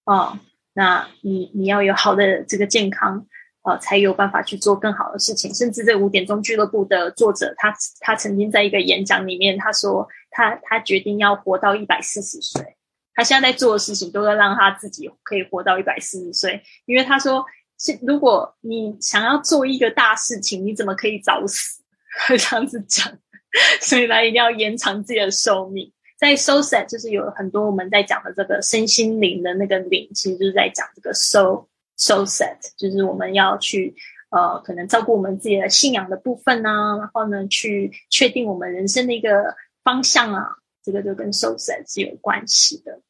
[0.05, 0.39] 哦，
[0.75, 3.27] 那你你要有好的这个健康，
[3.63, 5.53] 呃，才有办法去做更好的事情。
[5.53, 12.77] 甚至这五点钟俱乐部的作者，他他曾经在一个演讲里面，他说他他决定要活到一百四十岁。
[13.15, 16.63] 他现在在做的事情，都要让他自己可以活到一百四十岁。
[16.87, 17.45] 因为他说，
[17.77, 21.83] 是如果你想要做一个大事情，你怎么可以早死？
[22.39, 23.13] 这样子讲，
[23.81, 25.93] 所以呢，一定要延长自己的寿命。
[26.19, 33.95] 在 soul set 就是有很多我们在讲的这个身心灵的那个灵，其实就是在讲这个 soul soul set，就是我们要去
[34.31, 43.01] 呃，可能照顾我们自己的信仰的部分啊，然后呢，去确定我们人生的一个方向啊，这个就跟 soul set 是有关系的。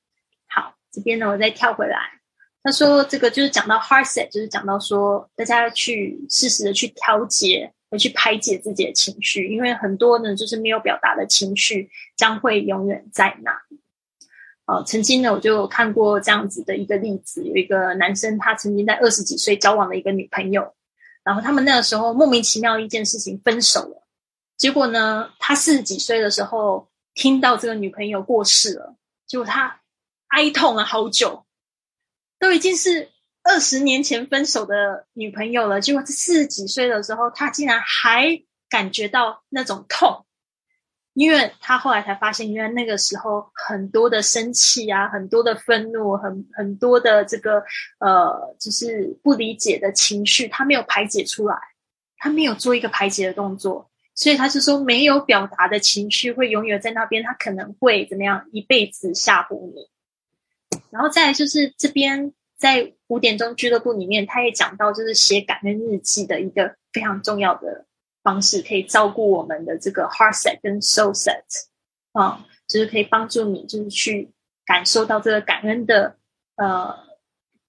[0.46, 1.98] 好这边呢，我再跳回来。
[2.62, 13.80] 他说，这个就是讲到 heart set，就是讲到说，大家要去适时的去调节，回去排解自己的情绪，因为很多呢，就是没有表达的情绪，将会永远在那里。
[14.66, 20.74] 呃，曾经呢，我就看过这样子的一个例子，有一个男生，他曾经在二十几岁交往了一个女朋友，
[21.24, 24.06] 然后他们那个时候莫名其妙一件事情分手了。
[24.56, 29.80] 结果呢，他四十几岁的时候听到这个女朋友过世了，结果他。
[30.30, 31.46] 哀痛了好久，
[32.38, 33.08] 都已经是
[33.48, 35.80] 二十年前分手的女朋友了。
[35.80, 40.26] 结果四十几岁的时候，他竟然还感觉到那种痛，
[41.14, 47.64] 因为他后来才发现，因为那个时候很多的生气啊，很多的愤怒，很很多的这个
[48.00, 51.56] 呃，就是不理解的情绪，他没有排解出来，
[52.18, 59.88] 他没有做一个排解的动作，所以他是说，没有表达的情绪会永远在那边，他可能会怎么样，一辈子吓唬你。
[60.90, 67.86] 然后再就是这边在五点钟俱乐部里面，他也讲到，就是写感恩日记的一个非常重要的
[68.22, 71.42] 方式，可以照顾我们的这个 heart set 跟 soul set，
[72.12, 74.30] 啊，就是可以帮助你，就是去
[74.64, 76.16] 感受到这个感恩的
[76.56, 76.94] 呃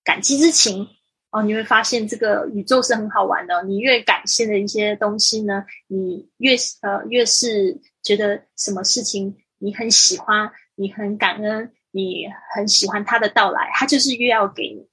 [0.03, 0.87] 感激之情
[1.31, 1.41] 哦。
[1.41, 11.73] 你会发现这个宇宙是很好玩的，你越感谢的一些东西呢，你越呃越是觉得什么事情你很喜欢，你很感恩。
[11.91, 14.87] 你很喜欢他的到来，他就是越要给你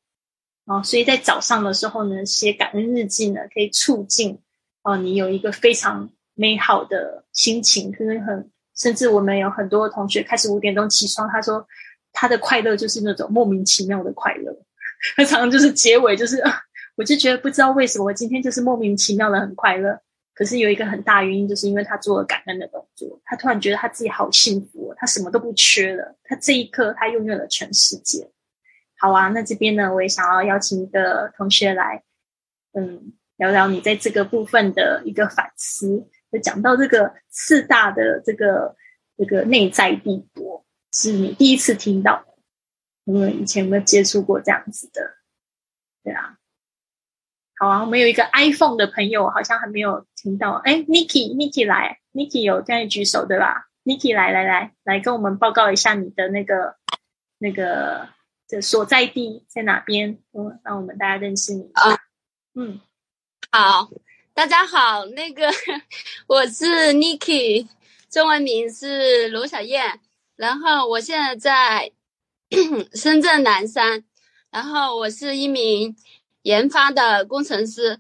[0.67, 0.83] 哦。
[0.85, 4.39] 所以在早上的时候呢，写感恩日记呢，可以促进
[4.83, 7.91] 哦你有一个非常美好的心情。
[7.91, 11.67] 可能很甚至我们有很多同学开始五点钟起床，他说
[12.12, 14.55] 他的快乐就是那种莫名其妙的快乐。
[15.17, 16.43] 他常常就是结尾就是，
[16.97, 19.99] 我就觉得不知道为什么我今天就是莫名其妙的很快乐。
[20.35, 28.29] 可是有一个很大原因，就是因为他做了感恩的动作，他突然觉得他自己好幸福，他什么都不缺了，他这一刻他拥有了全世界。
[28.99, 32.03] 好啊，那这边呢，我也想要邀请一个同学来，
[32.72, 36.09] 嗯，聊聊你在这个部分的一个反思。
[36.32, 38.74] 就讲到这个四大的这个
[39.16, 42.34] 这个内在帝国，是你第一次听到的，
[43.05, 45.16] 因为以前有没有接触过这样子的？
[46.03, 46.38] 对啊。
[47.59, 50.53] 好啊，我们有一个 iPhone 的朋友，好像还没有听到。
[50.64, 56.76] 哎，Niki，Niki 来，Niki 有这样举手对吧？Niki 来来来来，跟我们报告一下你的那个
[57.38, 58.09] 那个
[58.49, 60.18] 的所在地在哪边？
[60.32, 61.99] 嗯，让我们大家认识你啊。
[62.55, 62.80] 嗯，
[63.51, 63.90] 好，
[64.34, 65.51] 大家好，那个
[66.26, 67.68] 我是 Niki，
[68.11, 70.01] 中文名是卢小燕，
[70.36, 71.92] 然后我现在在
[72.94, 74.05] 深圳南山，
[74.51, 75.97] 然后我是一名。
[76.42, 77.99] 研发的工程师，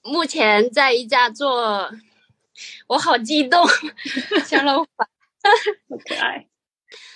[0.00, 1.92] 目前在一家做，
[2.86, 3.62] 我好激动，
[4.48, 5.06] 香楼好
[6.06, 6.48] 可爱。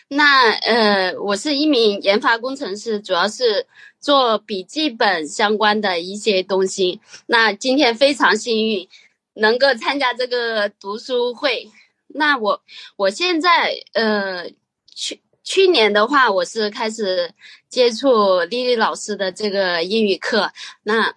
[0.08, 3.66] 那呃，我是一名研发工程师，主要是
[3.98, 7.00] 做笔记本相关的一些东西。
[7.26, 8.86] 那今天非常幸运
[9.32, 11.68] 能够参加这个读书会。
[12.06, 12.62] 那我
[12.96, 14.48] 我现在呃
[14.94, 17.32] 去去年的话，我是开始
[17.68, 20.52] 接触丽丽老师的这个英语课，
[20.82, 21.12] 那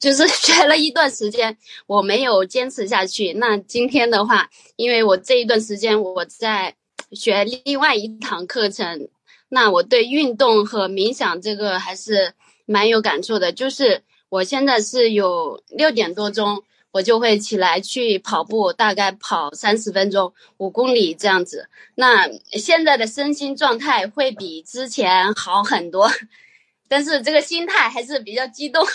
[0.00, 1.56] 就是 学了一段时间，
[1.86, 3.34] 我没有坚持下去。
[3.34, 6.74] 那今天的话，因为我这一段时间我在。
[7.12, 9.08] 学另外一堂课程，
[9.48, 12.34] 那我对运动和冥想这个还是
[12.64, 13.52] 蛮有感触的。
[13.52, 21.68] 就是我现在是有六点多钟，我就会起来去跑步，大概跑三十分钟，五公里这样子。
[21.94, 26.10] 那现在的身心状态会比之前好很多，
[26.88, 28.84] 但是这个心态还是比较激动。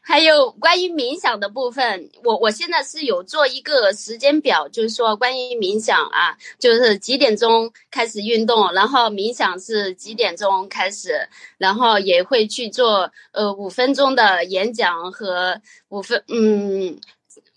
[0.00, 16.98] 还有关于冥想的部分，我我现在是有做一个时间表，就是说关于冥想啊，就是几点钟开始运动，然后冥想是几点钟开始，然后也会去做呃五分钟的演讲和五分嗯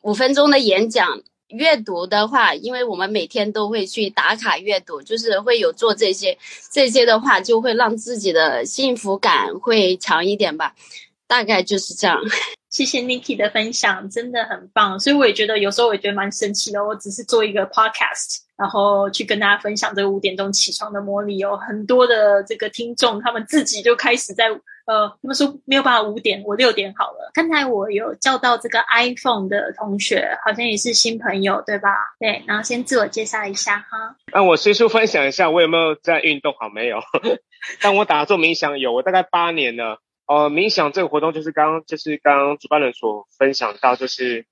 [0.01, 1.21] 五分钟的演讲。
[1.49, 6.37] 阅读的话，因为我们每天都会去打卡阅读，就是会有做这些，
[6.71, 10.75] 这些的话就会让自己的幸福感会强一点吧。
[11.27, 12.21] 大概就是这样，
[12.71, 14.97] 谢谢 Niki 的分享，真的很棒。
[14.99, 16.85] 所以我也觉得有时候我也觉得蛮神奇的。
[16.85, 21.37] 我只是做一个 podcast，然后去跟大家分享这个五点钟起床的魔力。
[21.37, 24.45] 有很多的这个听众，他们自己就开始在
[24.87, 27.29] 呃，他们说没有办法五点，我六点好了。
[27.33, 31.89] 刚才我有叫到这个 iPhone 的同学，好像也是新朋友，对吧？
[32.19, 34.15] 对，然后先自我介绍一下哈。
[34.31, 36.55] 那我随速分享一下，我有没有在运动？
[36.57, 37.01] 好，没有。
[37.81, 39.99] 但我打坐冥想有，我大概八年了。
[40.25, 44.45] 呃，冥想这个活动就是刚就是刚刚主办人所分享到，就是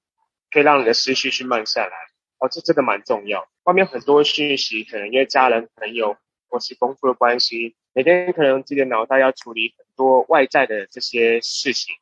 [0.52, 1.94] 可以让你的思绪去慢下来。
[2.40, 3.48] 哦，这真的蛮重要。
[3.64, 6.18] 外面很多讯息，可能因为家人、朋友
[6.50, 11.96] 或是工作的关系，每天可能自己的脑袋要处理很多外在的这些事情，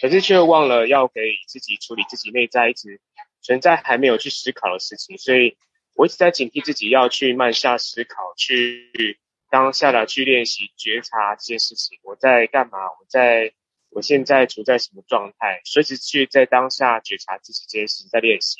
[0.00, 3.00] 可是却忘了要给自己处理自己内在一直
[3.42, 5.18] 存在还没有去思考的事情。
[5.18, 5.56] 所以
[5.94, 9.18] 我一直在警惕自己要去慢下思考，去。
[9.48, 12.78] 当下的去练习觉察这件事情，我在干嘛？
[12.78, 13.52] 我在，
[13.90, 15.60] 我现在处在什么状态？
[15.64, 18.56] 随时去在当下觉察自己这件事情，在练习。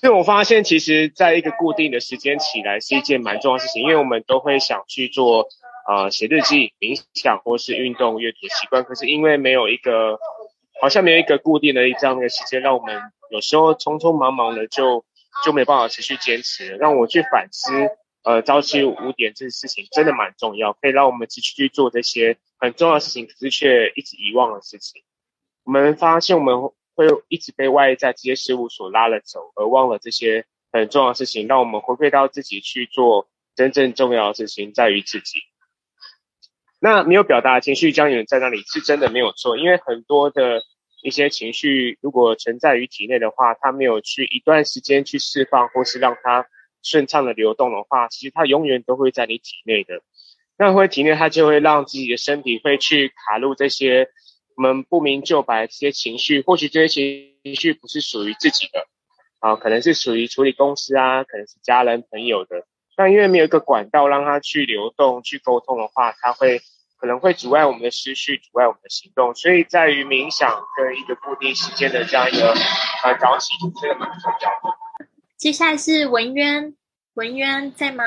[0.00, 5.46] 所以我发现，其实在一个固定的时间起来是一件蛮重要的事情，因为我们都会想去做，
[5.90, 8.84] 呃，写日记、冥想或是运动、阅读习惯。
[8.84, 10.20] 可是因为没有一个，
[10.80, 15.04] 好像没有一个固定的这样的时间，让我们有时候匆匆忙忙的就
[15.44, 16.76] 就没办法持续坚持。
[16.76, 17.72] 让我去反思。
[18.22, 25.02] 呃，朝七五点这件事情真的蛮重要，可以让我们继续去做这些很重要的事情，可是却一直遗忘的事情。
[25.64, 31.48] 我们发现我们会一直被外在这些事物所拉了走，而忘了这些很重要的事情。
[31.48, 33.26] 让我们回归到自己去做
[33.56, 35.40] 真正重要的事情，在于自己。
[36.80, 39.56] 那没有表达情绪将永远在那里，是真的没有错。
[39.56, 40.62] 因为很多的
[41.02, 46.46] 一些情绪，如果存在于体内的话，它没有去一段时间去释放，或是让它。
[46.82, 50.00] 顺畅的流动的话，其实它永远都会在你体内的。
[50.56, 54.08] 那会体内，它就会让自己的身体会去卡入这些
[54.56, 56.40] 我们不明就白这些情绪。
[56.40, 58.86] 或许这些情绪不是属于自己的，
[59.40, 62.64] 啊，可能是属于处理公司啊，可能是家人朋友的。
[63.00, 66.60] 但因为没有一个管道让它去流动、去沟通的话，它会
[66.98, 69.34] 可能会阻碍我们的思绪，阻碍我们的行动。
[69.34, 72.52] 所以在于冥想跟一个固定时间的这样一个
[73.02, 74.76] 呃早起，这个蛮重要的。
[75.38, 76.76] 接下来是文渊，
[77.14, 78.04] 文渊在吗？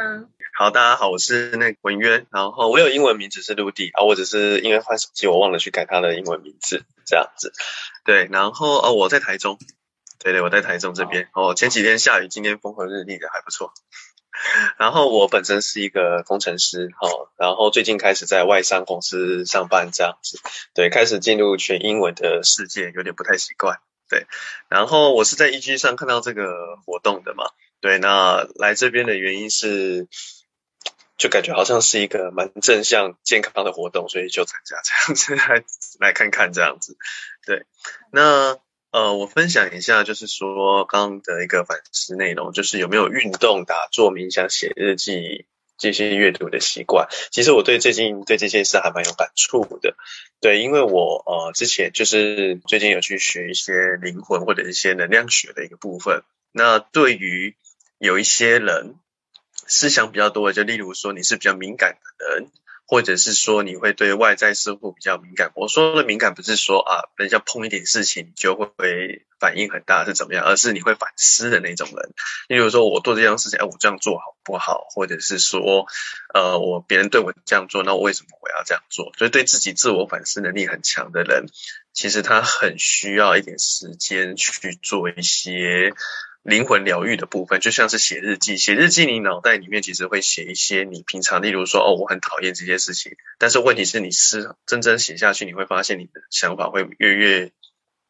[0.55, 7.51] 好，大家好，我是那文渊，然后我有英文名字是陆地啊，我只是因为换手机，我忘了去改他的英文名字，这样子。
[8.05, 9.57] 对，然后哦，我在台中，
[10.19, 11.29] 对对，我在台中这边。
[11.33, 13.73] 哦，前几天下雨，今天风和日丽的，还不错。
[14.77, 20.39] 然后我本身是一个工程师，哦，然后最近开始在外商公司上班，这样子。
[20.73, 23.79] 对，开始进入全英文的世界，有点不太习惯。
[24.09, 24.27] 对，
[24.69, 27.45] 然后我是在 E G 上看到这个活动的嘛，
[27.81, 30.07] 对，那来这边的原因是，
[31.17, 35.63] 就感觉好像是一个蛮正向健康的活动，所以就参加这样子来
[35.99, 36.97] 来看看这样子。
[37.45, 37.65] 对，
[38.11, 38.57] 那
[38.93, 45.45] 呃，我分享一下，就是说刚刚的一个反思内容，就是有没有运动、打坐、冥想、写日记。
[45.75, 49.97] 这些阅读的习惯，其实我对最近对这件事还蛮有感触的。
[50.39, 56.21] 对，因为我呃之前就是最近有去学一些灵魂或者一些能量学的一个部分。
[56.51, 57.57] 那对于
[57.97, 58.95] 有一些人
[59.67, 62.51] 思想比较多的，就例如说你是比较敏感的人，
[62.85, 65.51] 或者是说你会对外在事物比较敏感。
[65.55, 72.13] 我说的敏感不是说啊，人家碰一点事情就会反应很大是怎么样，而是你会反思的那种人。
[72.47, 74.85] 例如说我做这件事情，哎，我这样做好不好？
[74.93, 75.85] 或者是说，
[76.33, 79.11] 呃，我别人对我这样做，那我为什么我要这样做？
[79.17, 81.45] 所以对自己自我反思能力很强的人，
[81.93, 85.93] 其实他很需要一点时间去做一些。
[86.43, 88.57] 灵魂疗愈的部分，就像是写日记。
[88.57, 93.15] 写日记，你脑袋里面其实会写一些你平常，例如说，哦，我很讨厌这些事情。
[93.37, 97.51] 但是问题是你是真正写下去，你会发现你的想法会越越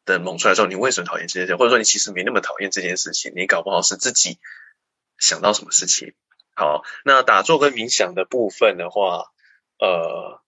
[0.04, 0.54] 的猛出来。
[0.56, 1.54] 之后你为什么讨厌这件事？
[1.54, 4.38] 或者说你其实没那么讨厌这件事情，你搞不好是自己
[5.16, 6.12] 想到什么事情。
[6.56, 9.30] 好，那打坐跟冥想的部分的话，
[9.78, 10.40] 呃，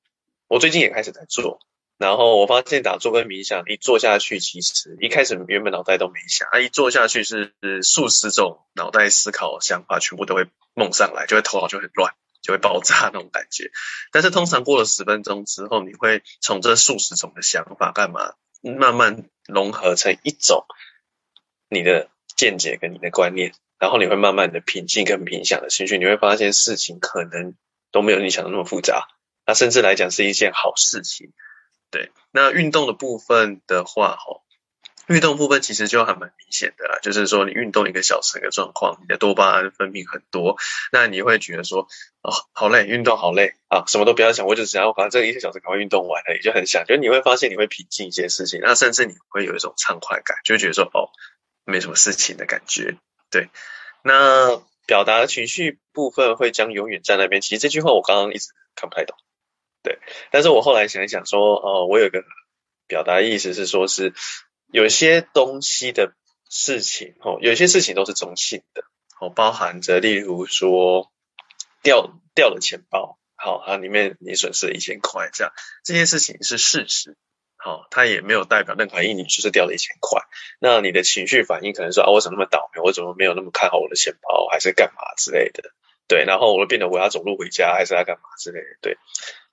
[0.48, 1.60] 我最近也开始在做。
[1.98, 13.70] 然后我发现打坐跟冥想一坐下去，其实一开始原本脑袋都没想，啊一坐下去是数十种脑袋思考想法全部都会梦上来，就会头脑就很乱，就会爆炸那种感觉。
[14.12, 20.66] 但是通常过了十分钟之后，你会从这数十种的想法干嘛，慢慢融合成一种
[21.70, 27.54] 你的见解跟你的观念，然后你会慢慢的平静跟冥想的情绪，你会发现事情可能
[27.90, 29.08] 都没有你想的那么复杂，
[29.46, 31.32] 那甚至来讲是一件好事情。
[31.90, 34.42] 对，那运动的部分的话，哈，
[35.06, 40.56] 运动部分其实就还蛮明显的啦，就是说你运动一个小时的状况，你的多巴胺分泌很多，
[40.90, 41.88] 那你会觉得说，
[42.22, 51.08] 哦，好累，运动好累啊，什么都不要想，我就只要把这一个小时赶快运动完了，也就很想，就你会发现你会平静一些事情，那甚至你会有一种畅快感，就觉得说，哦，
[51.64, 52.96] 没什么事情的感觉。
[53.30, 53.48] 对，
[54.02, 59.16] 那表达情绪部分会将永远在那边，其实这句话我刚刚一直看不太懂。
[59.86, 60.00] 对，
[60.32, 62.24] 但是我后来想一想说，哦，我有个
[62.88, 64.14] 表达意思是说，是
[64.72, 66.12] 有些东西的
[66.50, 68.82] 事情，哦，有些事情都是中性的，
[69.20, 71.12] 哦，包含着，例如说
[71.84, 75.52] 掉掉了钱包，好，它里面你损失了一千块，这样
[75.84, 77.16] 这件事情是事实，
[77.56, 80.20] 好，它也没有代表任何意义，你就是掉了一千块，
[80.58, 85.62] 那你的情绪反应可能说，啊，我怎么那么倒霉，我怎么没有那么看好我的钱包，还是干嘛之类的，
[86.08, 88.98] 对，然后我就变得我要走路回家，还是要干嘛之类的，对。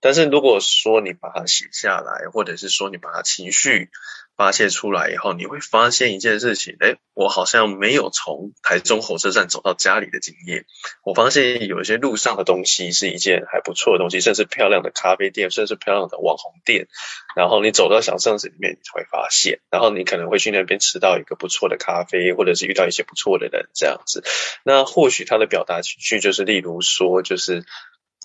[0.03, 3.89] 但是如果说你把它写下来，或者是说你把它情绪
[4.35, 10.65] 发泄出来以后，你会发现一件事情，哎，我好像没有从台中火车站走到家里的经验。
[11.05, 16.89] 我发现有一些路上的东西是一件还不错的东西，甚至漂亮的咖啡店，甚至漂亮的网红店。
[17.33, 24.21] 然后你走到小巷子里面，你会发现，然后你可能会去那边吃到一个不错的咖啡，或者是遇到一些不错的人这样子。
[24.65, 27.63] 那或许他的表达情绪就是，例如说，就是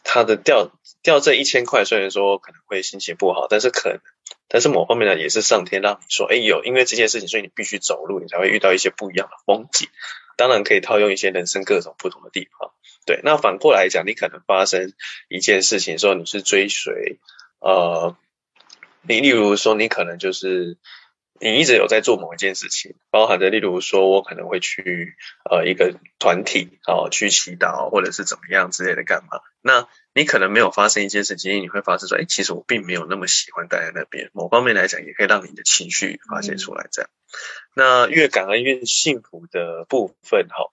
[0.03, 0.72] 他的调。
[1.09, 3.98] 掉这一千块，虽然说可能会心情不好，但是可能，
[4.46, 9.88] 但是某方面呢，也是上天让你说，哎，有因为这件事情，所以你必须走路，你才会遇到一些不一样的风景。
[10.36, 12.72] 当然可以套用一些人生各种不同的地方。
[13.06, 14.92] 对，那反过来讲，你可能发生
[15.30, 17.18] 一件事情，说你是追随，
[17.61, 18.14] 呃，
[19.00, 20.76] 你例如说，你可能就是。
[21.41, 25.16] 你一直有在做某一件事情，包含着，例如说，我可能会去
[25.51, 29.41] 呃一个团体哦去祈祷，或者是怎么样之类的干嘛？
[29.61, 34.30] 那你可能没有发生一件事情，你会发生说，哎，其实我并没有那么喜欢待在那边。
[34.32, 36.89] 某方面来讲，也可以让你的情绪发泄出来。
[36.91, 37.11] 这样，
[37.74, 40.70] 那越感恩越幸福的部分哈，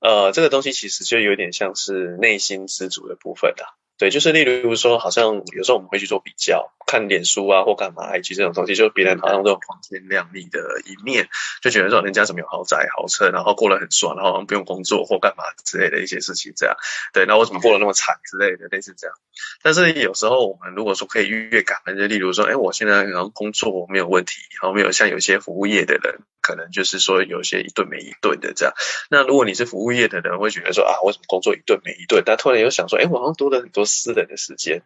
[0.00, 3.74] 呃，这个东西其实就有点像是内心知足的部分啦。
[3.98, 11.28] 对，就是例如说，好像有时候我们会去做比较，看脸书啊或干嘛，以及这种东西，就是别人好像都有光鲜亮丽的一面，
[11.60, 16.74] 就觉得说人家怎么有豪宅豪车，然后过得很爽，然后不用工作或干嘛之类的一些事情，这样。
[17.12, 19.14] 对，那我怎么过得那么惨之类的，类似这样。
[19.62, 26.20] 但是有时候我们如果说可以越感恩，就例如说，哎，我现在好像工作没有问题，然后没有像有些服务业的人。
[26.40, 28.72] 可能就是说有些一顿没一顿的这样，
[29.10, 32.22] 那如果你是服务业的人，会觉得说啊，为什么工作一顿没一顿？
[32.24, 34.80] 但突然又想说，哎，我好像多了很多私人的时间，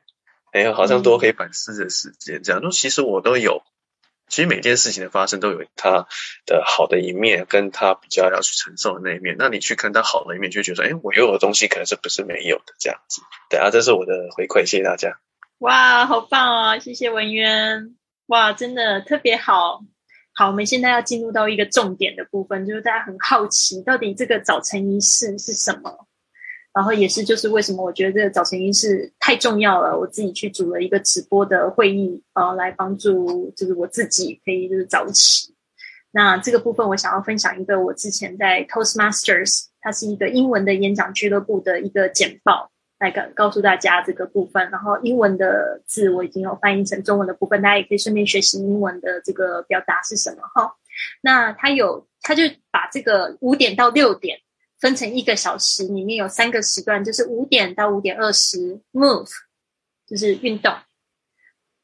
[0.53, 2.42] 哎，好像多可以反思的时间。
[2.42, 3.62] 这样，那其实我都有，
[4.28, 6.07] 其实每件事情的发生都有它
[6.46, 9.36] 的好的一面，跟它比较要去承受的那一面。
[9.38, 13.22] 那你去看它好的一面，就觉得说，哎，我拥有的东西可能是不是没有的这样子。
[13.50, 15.18] 对啊，这是我的回馈，谢谢大家。
[15.59, 16.78] 哇，好棒啊！
[16.78, 17.96] 谢谢文渊，
[18.26, 19.80] 哇，真的特别好。
[20.34, 26.09] 好，我们现在要进入到一个重点的部分，就是大家很好奇，到底这个早晨仪式是什么？
[26.75, 35.55] 然后也是就是为什么我觉得这个早晨仪式太重要了，我自己去组了一个直播的会议，呃，来帮助就是我自己可以就是早起。
[36.11, 42.70] 那这个部分我想要分享一个我之前在 Toastmasters，它是一个英文的演讲俱乐部的一个简报。
[42.99, 50.77] 来告告诉大家这个部分，然后英文的字我已经有翻译成中文的部分，大家也可以顺便学习英文的这个表达是什么哈。
[51.20, 54.39] 那他有，他就把这个五点到六点
[54.83, 59.30] 分成一个小时，里面有三个时段，就是五点到五点二十，move
[60.09, 60.74] 就是运动。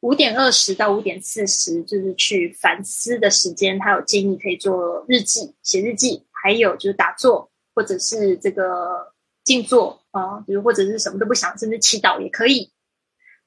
[0.01, 12.72] 五点二十到五点四十就是去反思的时间，他有建议可以做日记、写日记，还有就是打坐或者是这个静坐啊，比如或者是什么都不想，甚至祈祷也可以。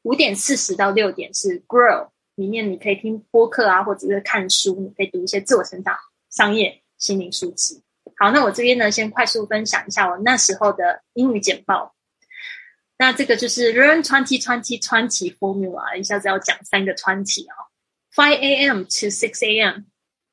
[0.03, 5.97] 五点四十到六点是 grow，里面你可以听播客啊，或者是看书，你可以读一些自我成长、
[6.29, 7.83] 商业、心灵书籍。
[8.21, 11.95] 好，那我这边呢，先快速分享一下我那时候的英语简报。
[12.99, 17.55] 那这个就是 Learn Twenty Twenty Twenty Formula，一下子要讲三个 twenty 啊
[18.13, 18.83] ，Five a.m.
[18.83, 19.85] to six a.m.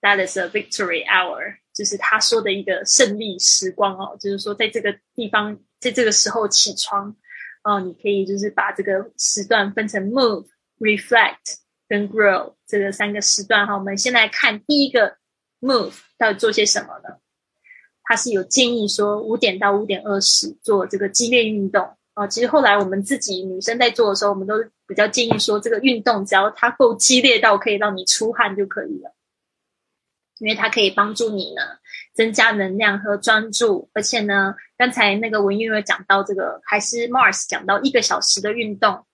[0.02, 7.16] That is a victory hour，就是他说的一个胜利时光哦，就是说在这个地方，在这个时候起床
[7.64, 10.44] 哦，你可以就是把这个时段分成 Move、
[10.78, 11.56] Reflect
[11.88, 13.78] 跟 Grow 这个三个时段哈。
[13.78, 15.16] 我们先来看第一个
[15.62, 17.16] Move 到底做些什么呢？
[18.08, 21.86] 他是有建议说五点到五点二十做这个激烈运动。
[22.14, 24.54] 啊，其实后来我们自己女生在做的时候，我们都
[24.88, 29.14] 比较建议说，这个运动只要它够激烈到可以让你出汗就可以了，
[30.38, 31.62] 因为它可以帮助你呢
[32.14, 33.88] 增加能量和专注。
[33.92, 39.06] 而且呢，刚才那个文玉有讲到这个，还是 Mars 讲到一个小时的运动，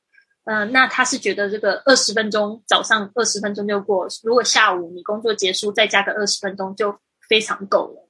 [0.45, 8.04] 嗯，那他是觉得这个二十分钟早上二十分钟就过，如果下午你工作结束再加个二十分钟就非常够了。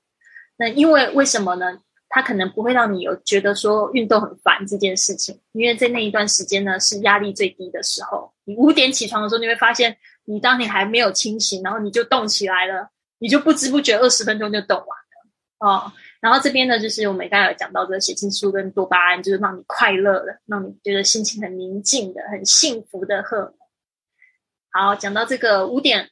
[0.56, 1.80] 那因为为什么呢？
[2.08, 8.32] 它可能不会让你有觉得说运动很烦这件事情，因为在那一段时间呢是压力最低的时候。
[8.44, 12.88] 你五点起床的时候，你会发现你当你还没有清醒，然后你就动起来了，
[13.18, 15.92] 你就不知不觉二十分钟就动完了哦。
[16.20, 23.54] 然后这边呢，就是我们刚才有讲到这血清素跟多巴胺，就是让你快乐的，让你觉得心情很宁静的、很幸福的荷尔。
[24.70, 26.10] 好，讲到这个五点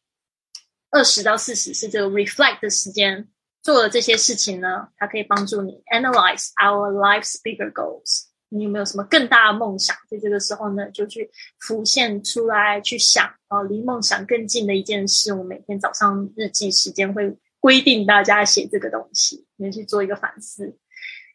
[0.90, 3.28] 二十到四十是这个 reflect 的时间。
[3.62, 8.24] 做了这些事情呢，它可以帮助你 analyze our life's bigger goals。
[8.48, 9.96] 你有没有什么更大的梦想？
[10.10, 15.32] 在这个时候呢，就去浮现出来，去想啊，离梦想更近的一件事。
[15.32, 20.76] 我每天早上日记时间会规定大家写这个东西，你去做一个反思。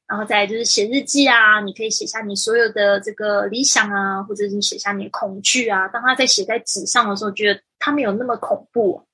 [0.07, 5.87] 然后再就是写日记啊，你可以写下你所有的这个理想啊，或者是写下你的恐惧啊。
[5.87, 9.06] 当他在写在纸上的时候，觉得他没有那么恐怖。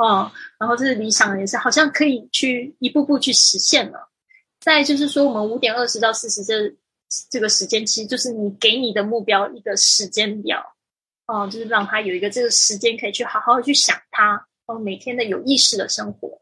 [0.00, 4.08] 哦，然后这是理想，也是好像可以去一步步去实现了。
[4.58, 6.74] 再就是说，我们五点二十到四十这
[7.28, 10.74] 这个时间，其实就是你给你的目标一个时间表，
[11.26, 16.40] 哦，就是让他有一个这个时间可以去好好的去想它，哦，每天的有意识的生活。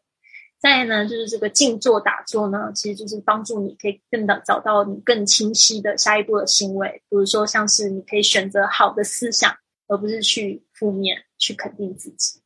[0.60, 9.52] 再呢，就是这个静坐打坐呢，其实就是帮助你可以更的找到你更清晰的下一步的行为，比如说像是你可以选择好的思想，
[9.88, 12.40] 而不是去负面去肯定自己，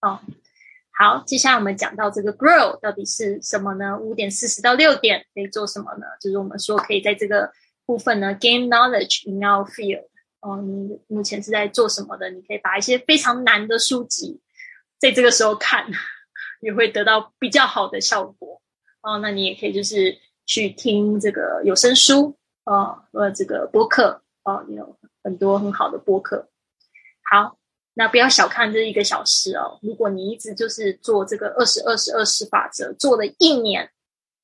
[0.00, 0.20] 啊。
[1.00, 3.96] 好，接下来我们讲到这个 grow 到底是什么呢？
[3.96, 6.06] 五点四十到六点可以做什么呢？
[6.20, 7.52] 就是我们说可以在这个
[7.86, 10.08] 部分呢 gain knowledge in our field。
[10.40, 12.30] 哦，你目前是在做什么的？
[12.30, 14.40] 你可以把一些非常难的书籍
[14.98, 15.86] 在这个时候看，
[16.60, 18.60] 也会得到比较好的效果。
[19.00, 26.48] 哦，那你也可以就是去听这个有声书，哦，呃，这个播客，哦，有很多很好的播客。
[27.22, 27.57] 好。
[27.98, 29.76] 那不要小看这一个小时哦！
[29.82, 33.90] 如果你一直就是做这个二十二十二十法则，做了一年，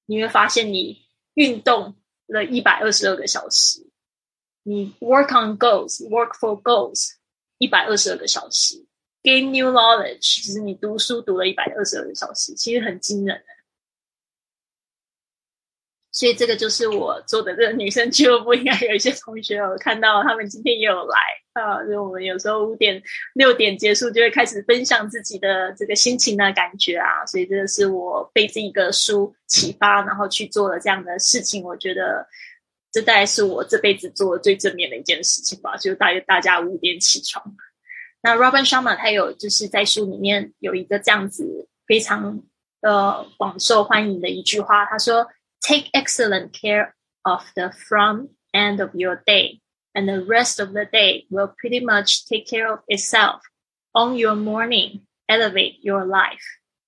[0.06, 1.94] 你会发现你运动
[2.26, 3.86] 了一百二十二个小时。
[4.64, 7.12] 你 work on goals，work for goals，
[7.58, 8.84] 一百二十二个小时
[9.22, 13.53] ，gain new knowledge，就是你读书读了一百二十二个小时，其实很惊人的。
[16.24, 21.18] 所以这个就是我做的这个女生俱乐部，应该有一些同学有看到，他们今天也有来
[21.52, 21.84] 啊。
[21.84, 23.02] 就我们有时候五点
[23.34, 27.26] 六点结束，就会开始分享自己的这个心情的感觉啊。
[27.26, 31.62] 所以这个是我被这一个书启发，然后去做了这样的事情。
[31.62, 32.26] 我觉得
[32.90, 35.76] 这大概是我这辈子做的最正面的一件事情吧。
[35.76, 37.54] 就大约大家五点起床。
[38.22, 42.42] 那 Robin Sharma 他有就是在书里面有一个这样子非常
[42.80, 45.26] 呃广受欢迎的一句话，他说。
[45.63, 49.61] Take excellent care of the front end of your day,
[49.93, 53.41] and the rest of the day will pretty much take care of itself.
[53.93, 56.41] On your morning, elevate your life.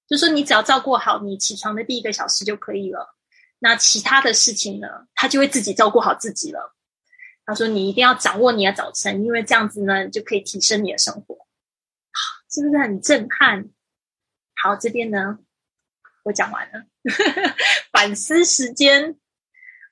[0.07, 3.15] 就说你只要照顾好你起床的第一个小时就可以了，
[3.59, 6.75] 那其他的事情呢，他就会自己照顾好自己了。
[7.45, 11.37] 他说你一定要掌握你的早晨，因为这样子呢，就可以提升你的生活。
[12.49, 13.69] 是不是很震撼？
[14.61, 15.39] 好，这边呢，
[16.26, 16.84] 我讲完了。
[17.92, 19.16] 反思时间，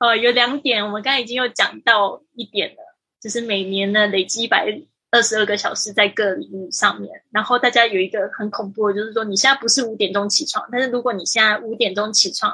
[0.00, 4.66] 哦，有两点，我们刚才已经有讲到一点了，就是每年呢累积一百
[5.12, 7.22] 二十二个小时在各领域上面。
[7.30, 12.52] 然后大家有一个很恐怖的，就是说你现在不是五点钟起床，但是如果你现在五点钟起床，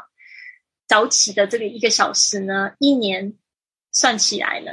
[0.86, 3.34] 早起的这个一个小时呢，一年
[3.92, 4.70] 算起来呢，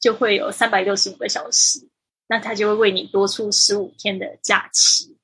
[0.00, 1.88] 就会有三百六十五个小时，
[2.26, 5.16] 那他就会为你多出十五天的假期。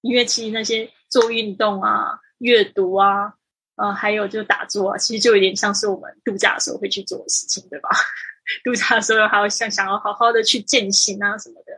[0.00, 3.32] 因为其实那些做运动啊、阅读啊、
[3.76, 7.88] 呃，还有就打坐啊，其实就有点像是我们度假的时候会去做的事情，对吧？
[8.62, 11.72] 度假的时候还要想想要好好的去践行啊什么的。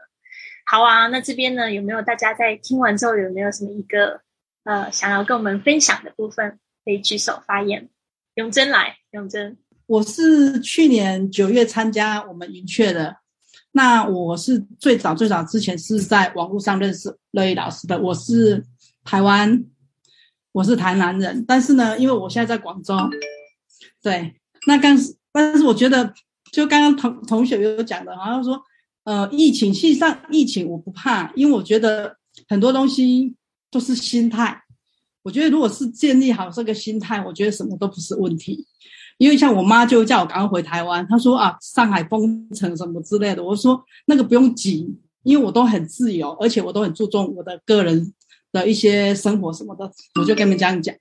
[0.68, 4.20] 好啊，那这边呢有没有大家在听完之后有没有什么一个
[4.64, 7.88] 呃想要跟我们分享的部分，可以举手发言？
[8.34, 9.56] 永贞来，永贞，
[9.86, 13.18] 我是去年九月参加我们云雀的。
[13.70, 17.98] 那我是最早最早之前是在网络上认识乐意老师的。
[18.00, 18.64] 我是
[19.04, 19.64] 台湾，
[20.56, 22.96] 我是台南人，但是呢，因为我现在在广州，
[24.02, 24.34] 对，
[24.66, 24.96] 那刚
[25.30, 26.14] 但是我觉得，
[26.50, 28.58] 就刚刚同同学有讲的，好像说，
[29.04, 32.16] 呃，疫情，实上疫情我不怕，因为我觉得
[32.48, 33.34] 很多东西
[33.70, 34.62] 都是心态。
[35.24, 38.66] 我觉得如果是建立好这个心态，我觉得什么都不是问题。
[39.18, 43.44] 因为像我妈就叫我赶快回台湾，她说啊，上海封城什么之类的。
[43.44, 44.88] 我说那个不用急，
[45.22, 48.14] 因为我都很自由，而且我都很注重我的个人
[48.56, 49.90] 的一些生活什么的。
[50.18, 50.94] 我就跟你们这样讲。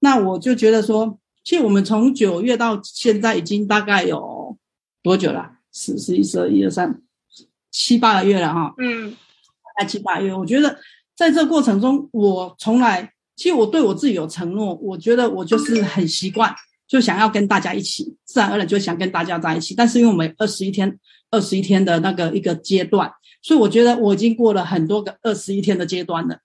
[0.00, 4.56] 那我就觉得说，其实我们从九月到现在已经大概有
[5.02, 5.50] 多久了？
[5.72, 7.02] 十、十一、十二、一二三，
[7.70, 8.74] 七八个月了哈。
[8.78, 10.34] 嗯，大概七八个月。
[10.34, 10.78] 我觉得
[11.14, 16.54] 在这过程中，我从来其实我对我自己有承诺，我觉得我就是很习惯。
[16.88, 19.74] 就想要跟大家一起，自然而然就想跟大家在一起。
[19.74, 20.98] 但是因为我们二十一天、
[21.30, 23.10] 二十一天的那个一个阶段，
[23.40, 26.40] 所以我觉得我已经过了很多个二十一天的阶段了。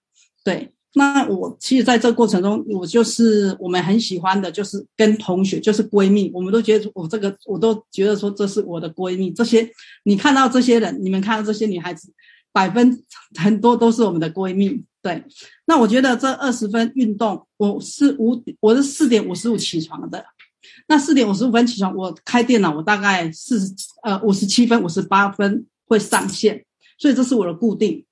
[0.48, 9.30] 对，那我其实在这过程中，我就是我们很喜欢的，就是跟同学，就是闺蜜，我们都觉得我这个，我都觉得说这是我的闺蜜。
[9.30, 9.70] 这些
[10.06, 12.14] 你看到这些人，你们看到这些女孩子，
[12.54, 13.04] 百分
[13.38, 14.82] 很多都是我们的闺蜜。
[15.02, 15.22] 对，
[15.66, 20.24] 那我觉得这二十分运动，我是五，我是四点五十五起床的。
[20.88, 26.64] 那四点五十五分起床，我开电脑，我大概四十呃五十七分、五十八分会上线，
[26.98, 28.06] 所以这是我的固定。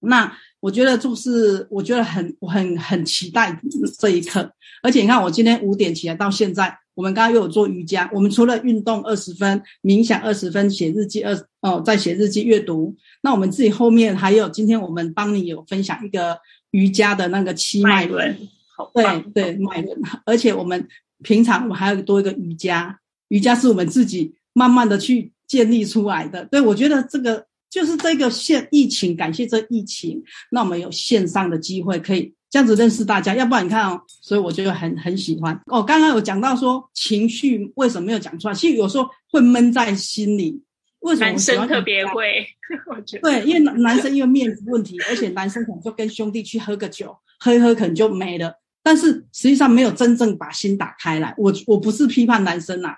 [0.00, 3.60] 那我觉得就是我觉得很我很很期待
[3.98, 4.50] 这一刻，
[4.82, 16.38] 而且你看我今天五点起来到现在，我们刚刚又有做瑜伽，我们除了运动二十分、冥想二十分、写日记二哦在写日记阅读，那我们自己后面还有今天我们帮你有分享一个
[16.70, 18.36] 瑜伽的那个七脉轮，
[18.94, 20.88] 对对脉轮，而且我们。
[21.20, 22.96] 平常我们还要多一个瑜伽，
[23.26, 26.44] 瑜伽是我们自己慢慢的去建立出来的。
[26.44, 33.34] 对我觉得这个就是这个线疫情，感谢这疫情，那我们有线上的机会可以这样子认识大家。
[33.34, 35.82] 要不然你看哦，所以我就很很喜欢哦。
[35.82, 40.62] 刚刚有讲到说情绪为什么没有讲出来，其实有时候会闷在心里。
[41.00, 42.44] 为什么男生特别会？
[42.90, 48.52] 我觉得对，因为男男生因为面子问题，而且男生可能就跟兄弟去喝个酒，喝一喝可能就没了。
[48.82, 51.32] 但是实际上没有真正把心打开来。
[51.38, 52.96] 我我不是批判男生呐，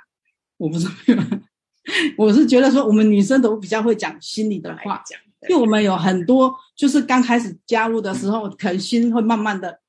[0.56, 0.88] 我不是，
[2.16, 5.02] 我是觉得说我们女生都比较会讲心里的话，
[5.48, 9.80] 因为我们有很多就是刚开始加入的时候，可能心会慢慢的，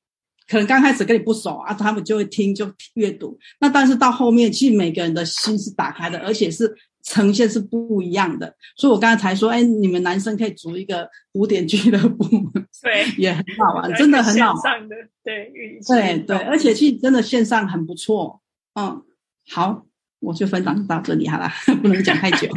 [0.48, 3.38] 可能刚开始跟你不熟啊，他们就会听就阅读。
[3.60, 6.74] 那但是到后面，其实每个人的心是打开的，而且是。
[7.04, 12.24] 呈现是不一样的，所以我刚才才说，哎，你们男生可以组一个古典俱乐部，
[12.80, 14.54] 对， 也很好玩，真的很好。
[14.62, 14.94] 上的
[15.24, 15.52] 对，
[15.84, 18.40] 对对，而且其实真的线上很不错。
[18.74, 19.02] 嗯，
[19.50, 19.84] 好，
[20.22, 21.50] 我就分享到这里好了，
[21.82, 22.48] 不能讲太久。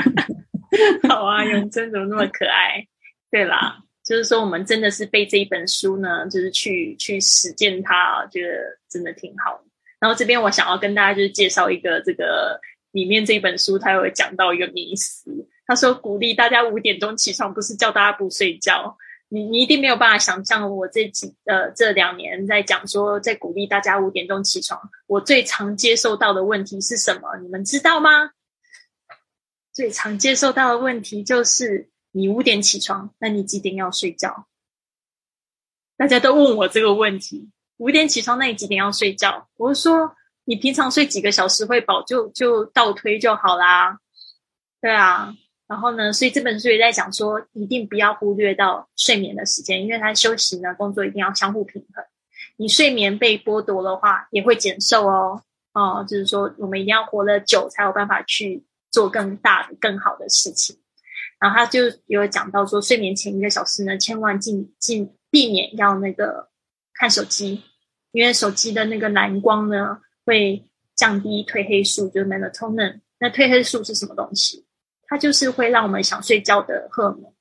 [1.09, 2.88] 好啊，永贞怎么那么可爱？
[3.30, 8.57] 对啦，就是说我们真的是被这一本书呢，就是去去实践它，觉得
[8.89, 9.61] 真的挺好。
[9.99, 12.61] 然后这边我想要跟大家就是介绍一个这个。
[12.91, 15.30] 里面这一本书，它有讲到一个迷思。
[15.68, 18.95] 他说，鼓励大家五点钟起床，不是叫大家不睡觉。
[19.28, 27.38] 你你一定没有办法想象，我这几呃这两年在讲说，在鼓励大家五点钟起床，我最常接受到的问题是什么？
[27.41, 28.32] 你们知道吗？
[29.73, 34.47] 最常接受到的问题就是，你五点起床，那你几点要睡觉？
[35.97, 39.47] 大家都问我这个问题：五点起床，那你几点要睡觉？
[39.57, 40.15] 我说。
[40.47, 43.97] 你平常睡几个小时会饱，就就倒推就好啦。
[44.80, 45.34] 对啊，
[45.68, 52.03] 然后呢，所以这本书也在讲说，一定不要忽略到睡眠的时间，因为他休息呢，工作一定要相互平衡。
[52.57, 55.41] 你睡眠被剥夺的话，也会减寿哦。
[55.74, 60.78] 哦，就是说，我们一定要活得久，才有办法去做更大的、更好的事情。
[61.39, 66.49] 然后他就有讲到说，睡眠前一个小时呢，千万尽尽避免要那个
[66.93, 67.63] 看手机，
[68.11, 69.99] 因为手机的那个蓝光呢。
[70.28, 72.99] 会降低褪黑素，就是 melatonin。
[73.20, 74.64] 那褪黑素是什么东西？
[75.08, 77.34] 它就是会让我们想睡觉的荷尔蒙。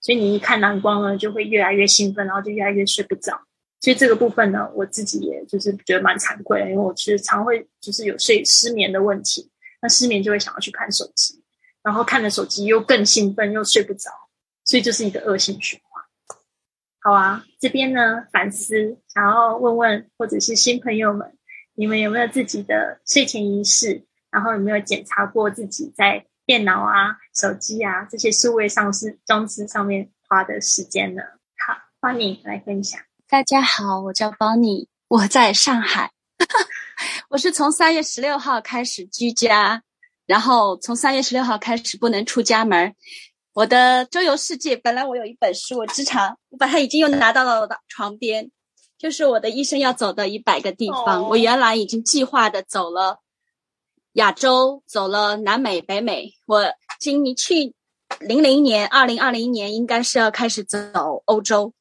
[0.00, 3.40] 所以你一看蓝光呢，就会越来越兴奋，然后就越来越睡不着。
[3.80, 9.50] 所以这个部分呢，我自己也就是觉得蛮惭愧的，因为我其实常会就是有睡失眠的问题。
[9.80, 11.42] 那失眠就会想要去看手机。
[11.82, 14.10] 然后看着手机又更兴奋，又睡不着，
[14.64, 16.02] 所以就是一个恶性循环。
[17.00, 21.36] 好啊，这边呢反思，想要问问或者是新朋友们，
[21.74, 24.06] 你们有没有自己的睡前仪式？
[24.30, 31.22] 然后有没有检查过自己在电脑啊、手机啊这些数位上市装置上面花的时间呢？
[31.56, 33.00] 好，欢迎来分享。
[33.26, 36.12] 大家好，我叫 Bonnie，我在上海。
[37.30, 39.82] 我是从三月十六号开始居家，
[40.26, 42.94] 然后从三月十六号开始不能出家门。
[43.54, 48.50] 我的周游世界，本来我有一本书，我之常我把它已经又拿到了我的床边，
[48.98, 51.22] 就是我的一生要走的一百个地方。
[51.22, 53.20] 我原来已经计划的走了
[54.14, 56.34] 亚洲，走了南美、北美。
[56.46, 56.64] 我
[57.00, 57.74] 今年去
[58.20, 61.72] 零零年、二零二零年应该是要开始走欧洲。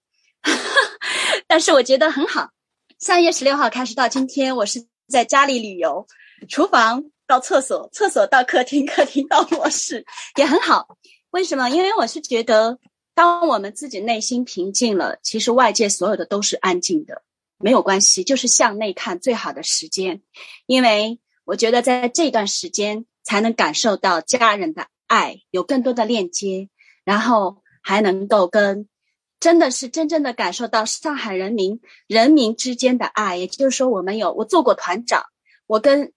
[1.47, 2.49] 但是我觉得很好，
[2.97, 6.07] 三月十六号开始到今天，我是在家里旅游，
[6.49, 10.03] 厨房到厕所，厕所到客厅，客厅到卧室，
[10.35, 10.97] 也很好。
[11.29, 11.69] 为什么？
[11.69, 12.79] 因为我是觉得，
[13.13, 17.21] 当我们自己内心平静了，其实外界所有的都是安静的，
[17.59, 20.23] 没有关系，就是向内看最好的时间。
[20.65, 26.69] 因为我觉得在这段时间才能感受到家人的爱，有更多的链接，
[27.03, 28.87] 然后还能够跟。
[29.39, 35.25] 真的是真正的感受到上海人民人民之间的爱，也就是说，我们有我做过团长，
[35.67, 36.13] 我跟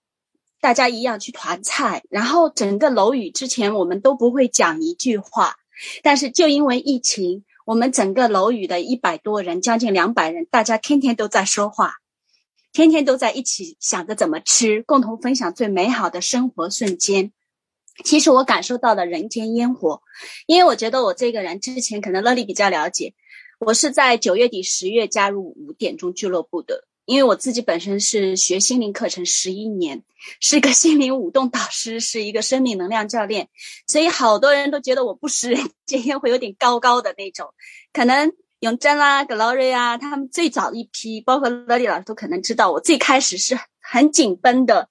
[0.60, 5.56] 大家一样去团菜，然后整个楼宇之前我们都不会讲一句话，
[6.04, 11.94] 但是就因为疫情，我们整个楼宇的一百多人，将近两百人，大家天天都在说话，
[12.76, 17.32] 天天都在一起想着怎么吃，共同分享最美好的生活瞬间。
[18.04, 20.02] 其实我感受到了人间烟火，
[20.46, 23.14] 因为我觉得我这个人之前可能乐丽比较了解，
[23.58, 30.02] 我是在九月底十月加入五点钟俱乐部的，因为我自己本身是学心灵课程十一年，
[30.38, 33.48] 是一个心灵舞动导师，是一个生命能量教练，
[33.86, 37.54] 所以好多人都觉得我不食人间烟火，有点高高的那种。
[37.94, 44.88] 可能永贞啦、Glory 啊，他们最早一批，包括乐丽老师都可能知道，我最开始是很紧绷的。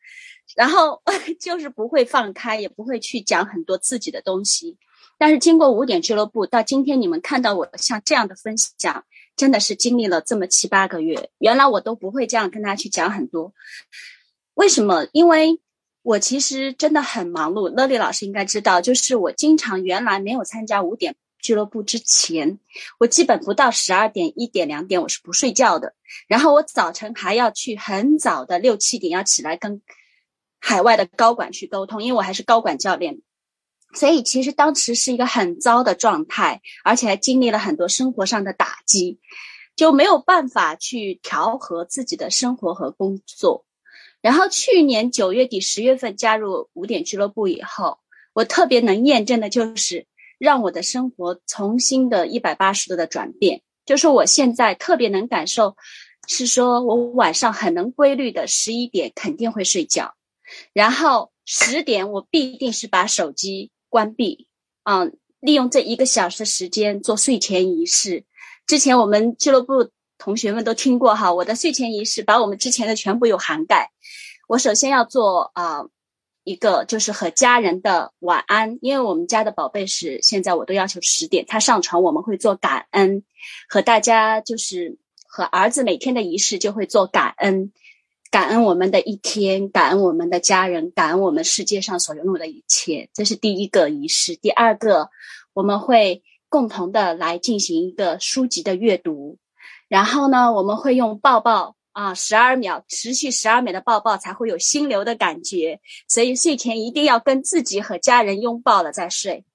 [0.56, 1.02] 然后
[1.42, 4.78] 就是不会放开，也不会去讲很多自己的东西。
[5.18, 9.04] 但是经过五点俱乐部到今天，你们看到我像这样的分享，
[9.36, 11.30] 真的是经历了这么七八个月。
[11.40, 13.54] 原来我都不会这样跟大家去讲很多。
[14.54, 15.08] 为什么？
[15.12, 15.60] 因为
[16.04, 17.70] 我其实真的很忙碌。
[17.70, 22.60] 乐丽老师应该知道，就是我经常原来没有参加五点俱乐部之前，
[23.00, 25.94] 我基本不到十二点、一点、两点我是不睡觉的。
[26.28, 29.82] 然后我早晨还要去很早的六七点要起来跟。
[30.68, 33.22] 海外的高管去沟通，因为我还是高管教练，
[33.94, 39.20] 所以其实当时是一个很糟的状态，而且还经历了很多生活上的打击，
[39.76, 43.64] 就没有办法去调和自己的生活和工作。
[44.22, 48.00] 然后去年九月底、十月份加入五点俱乐部以后，
[48.34, 50.08] 我特别能验证的就是
[50.38, 55.76] 让我的生活重新的一百八十度的转变，就是我现在特别能感受，
[56.28, 60.14] 是说我晚上很能规律的十一点肯定会睡觉。
[60.74, 64.48] 然后十点我必定是把手机关闭，
[64.84, 68.26] 嗯，利用这一个小时时间做睡前仪式。
[68.68, 73.92] 之前我们俱乐部同学们都听过哈，我的睡前仪式把我们之前的全部有涵盖。
[74.48, 75.86] 我首先要做啊
[76.46, 83.24] 一个就是和家人的晚安，因为我们家的宝贝是现在我都要求十点他上床，我们会做感恩，
[83.68, 87.74] 和大家就是和儿子每天的仪式就会做感恩。
[88.30, 94.36] 感恩我们的一天，感恩我们的家人，感恩我们世界上所拥有的一切，这是第一个仪式。
[94.36, 95.10] 第二个，
[95.54, 99.40] 我们会共同的来进行一个书籍的阅读，
[99.88, 105.80] 然后呢，我们会用抱抱啊，十二秒，持续十二秒的抱抱才会有心流的感觉，
[106.10, 109.46] 所以睡前一定要跟自己和家人拥抱了再睡。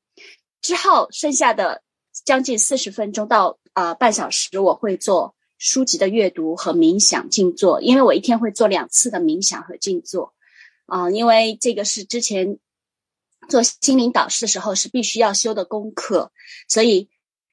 [0.62, 1.82] 之后剩下的
[2.24, 5.34] 将近四十分钟到啊半小时，我会做。
[5.62, 10.32] 书籍的阅读和冥想静坐，因为我一天会做两次的冥想和静坐，
[10.86, 12.58] 啊，因为这个是之前
[13.46, 16.32] 做心灵导师的时候是必须要修的功课，
[16.66, 17.10] 所以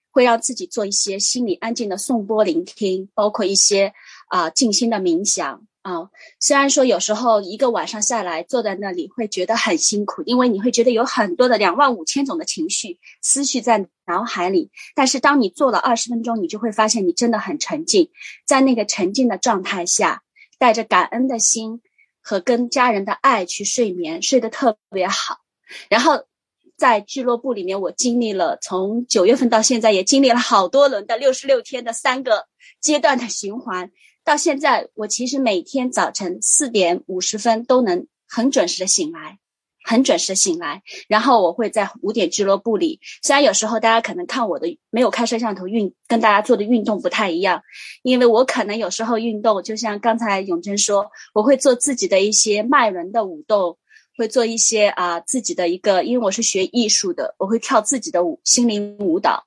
[0.09, 3.93] 会让自己做一些心理安静的颂钵聆听，包括一些
[4.27, 5.65] 啊静心的冥想。
[5.83, 6.09] 啊，
[6.41, 14.69] 虽然说有时候一个晚上下来坐在那里会觉得很辛苦，因为你会觉得有很多的两万五千种的情绪思绪在脑海里。
[14.95, 18.11] 但是当你做了二十分钟，你就会发现你真的很沉静，
[18.45, 20.23] 在那个沉静的状态下，
[20.59, 21.81] 带着感恩的心
[22.21, 25.37] 和跟家人的爱去睡眠，睡得特别好。
[25.89, 26.25] 然后
[26.75, 32.45] 在俱乐部里面，我经历了从九月份到现在，也经历了好多轮的六十六天的三个
[32.81, 33.89] 阶段的循环。
[34.27, 39.39] 到现在，我其实每天早晨四点五十分都能很准时的醒来，
[39.85, 42.99] 很准时的醒来，然后我会在五点俱乐部里。
[43.23, 47.61] 虽然有时候大家可能看我的没有开摄像头运，跟大家做的运动不太一样，
[48.03, 53.77] 因为我可能有时候运动，就像刚才永贞说，我会做自己的一些脉轮的舞动，
[54.17, 59.45] 会做一些啊自己的一个，因为我是学艺术的，我会跳自己的舞心灵舞蹈，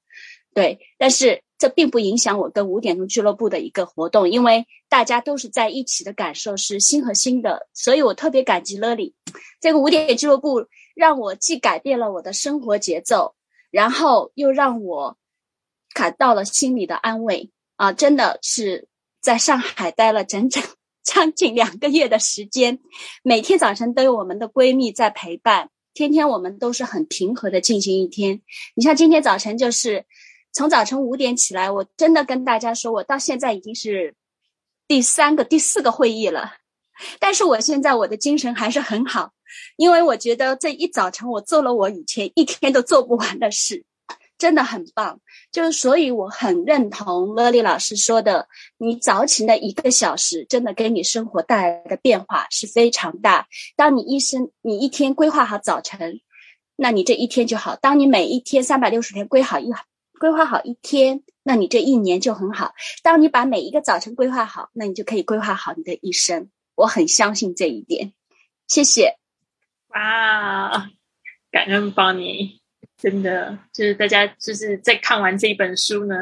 [0.54, 1.42] 对，但是。
[1.60, 9.14] 这并不影响我跟五点钟俱乐部的一个活动，因为大家都是在一起的感受是心和心的，所以我特别感激乐里。
[9.60, 13.34] 这个五点俱乐部让我既改变了我的生活节奏，
[13.70, 15.18] 然后又让我
[15.92, 17.92] 感到了心里的安慰啊！
[17.92, 18.88] 真的是
[19.20, 20.64] 在上海待了整整
[21.04, 22.78] 将近两个月的时间，
[23.22, 28.40] 每天早晨都有我们的闺蜜在陪伴，天天我们都是很平和的进行一天。
[28.74, 30.06] 你像今天早晨就是。
[30.52, 34.14] 从早晨五点起来，我真的跟大家说，我到现在已经是
[34.88, 36.54] 第三个、第四个会议了。
[37.18, 39.32] 但是我现在我的精神还是很好，
[39.76, 43.84] 因为我觉得这一早晨我做了我以前一天都做不完的事，
[44.36, 45.20] 真的很棒。
[45.52, 53.46] 就是所以我很认同乐丽老师说的，你早起的一个小时，真的给你生活带来的变化是非常大。
[53.76, 56.20] 当你一生你一天规划好早晨，
[56.76, 57.76] 那你这一天就好。
[57.76, 59.72] 当你每一天三百六十天规好一。
[60.20, 62.74] 规划好一天，那你这一年就很好。
[63.02, 66.50] 当你把每一个早晨规划好，那你就可以规划好你的一生。
[66.74, 68.12] 我很相信这一点。
[68.68, 69.16] 谢谢。
[69.88, 70.90] 哇，
[71.50, 72.60] 感恩帮你，
[72.98, 76.14] 真的就是大家就是在看完这一本书呢，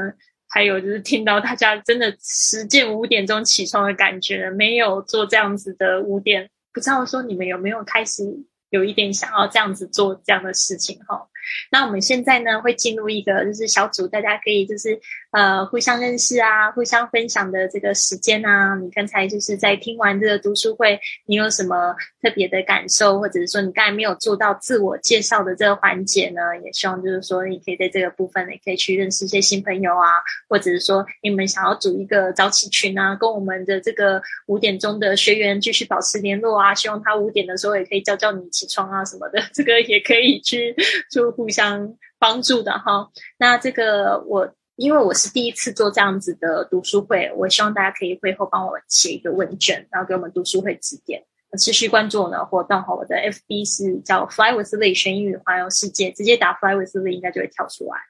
[0.48, 8.22] 还有就是听到大家真的实践五点钟起床的感觉，没有做这样子的五点，不知道说你们有没有开始
[8.70, 11.28] 有一点想要这样子做这样的事情哈？
[11.70, 14.98] 那我们现在呢，会进入一个就是小组，大家可以就是
[15.30, 18.74] 呃互相认识啊，互相分享的这个时间啊。
[18.76, 26.40] 你刚才就是在听完这个读书会，你有什么特别的感受，或者是说你刚才没有做到自我介绍的这个环节呢？
[26.64, 36.74] 也希望就是说你可以在这个部分，也可以去认识一些新朋友啊，或者是说你们想要组一个早起群啊，跟我们的这个五点钟的学员继续保持联络啊。
[36.74, 40.74] 希望他五点的时候也可以叫叫你起床啊什么的，这个也可以去
[41.10, 41.37] 就。
[41.38, 43.08] 互相帮助的哈，
[43.38, 51.22] 那这个我因为我是第一次做这样子的读书会，我希望大家可以会后帮我写一个问卷，然后给我们读书会指点。
[51.56, 58.00] 持续关注我的活动哈，我的 FB 是叫 Fly with Lee 学英语环游世界，直接打 Fly with Lee 应该就会跳出来。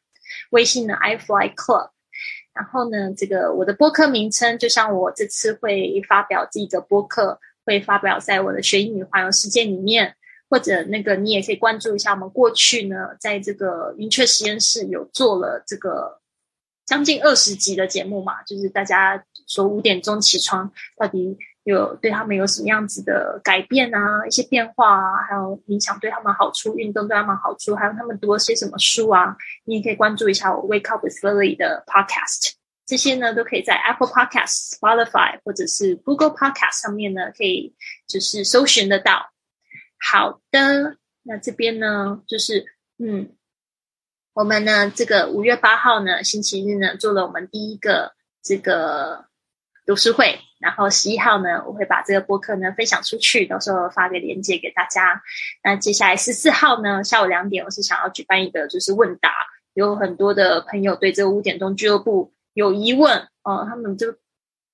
[0.50, 1.90] 微信呢 I Fly Club，
[2.54, 10.16] 然后呢这个我的播客名称，就像我这次会发表自己的播客，会发表在我的学英语环游世界里面。
[10.50, 16.20] 或者那个，你也可以关注一下我们过去呢，在这个云雀实验室有做了这个
[16.86, 32.52] 将近二十集的节目嘛，就是大家说五点钟起床到底有对他们有什么样子的改变啊，一些变化啊，还有冥想对他们好处，运动对他们好处，还有他们读了些什么书啊，你也可以关注一下我 Wake Up with Lily 的 Podcast，
[32.86, 37.74] 这些呢都可以在 Apple Podcast、Spotify 或者是 Google Podcast 上面呢，可以
[38.06, 39.30] 就是搜寻得到。
[40.00, 42.64] 好的，那这边呢，就是
[42.98, 43.30] 嗯，
[44.32, 49.26] 我们呢，这个五月八号呢，星期日呢，做了我们第一个这个
[49.84, 55.20] 读书会，然后十一号呢，我会把这个播客呢分享出去，到时候发个链接给大家。
[55.62, 59.32] 那接下来十四号呢，下午两点，我是想要举办一个就是问答，
[59.74, 64.14] 有很多的朋友对这个五点钟俱乐部有疑问哦，他们就。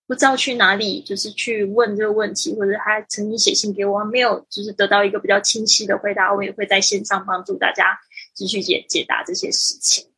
[0.07, 7.99] 不知道去哪里，就是去问这个问题，或者他曾经写信给我，没有就是得到一个比较清晰的回答，我也会在线上帮助大家
[8.35, 10.13] 继续解解答这些事情。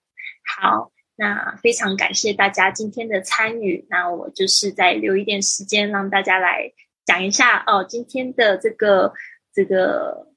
[0.44, 6.72] 好，那非常感谢大家今天的参与，那我就是再留一点时间让大家来
[7.04, 9.12] 讲一下哦，今天的这个
[9.54, 10.32] 这个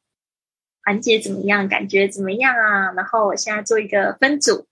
[0.84, 1.68] 环节怎么样？
[1.68, 2.92] 感觉怎么样啊？
[2.92, 4.68] 然后我现在做一个分组，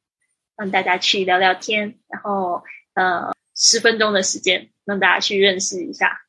[0.55, 2.63] 让大家去聊聊天，然后
[2.93, 3.35] 呃。
[3.57, 6.21] 十分钟的时间，让大家去认识一下。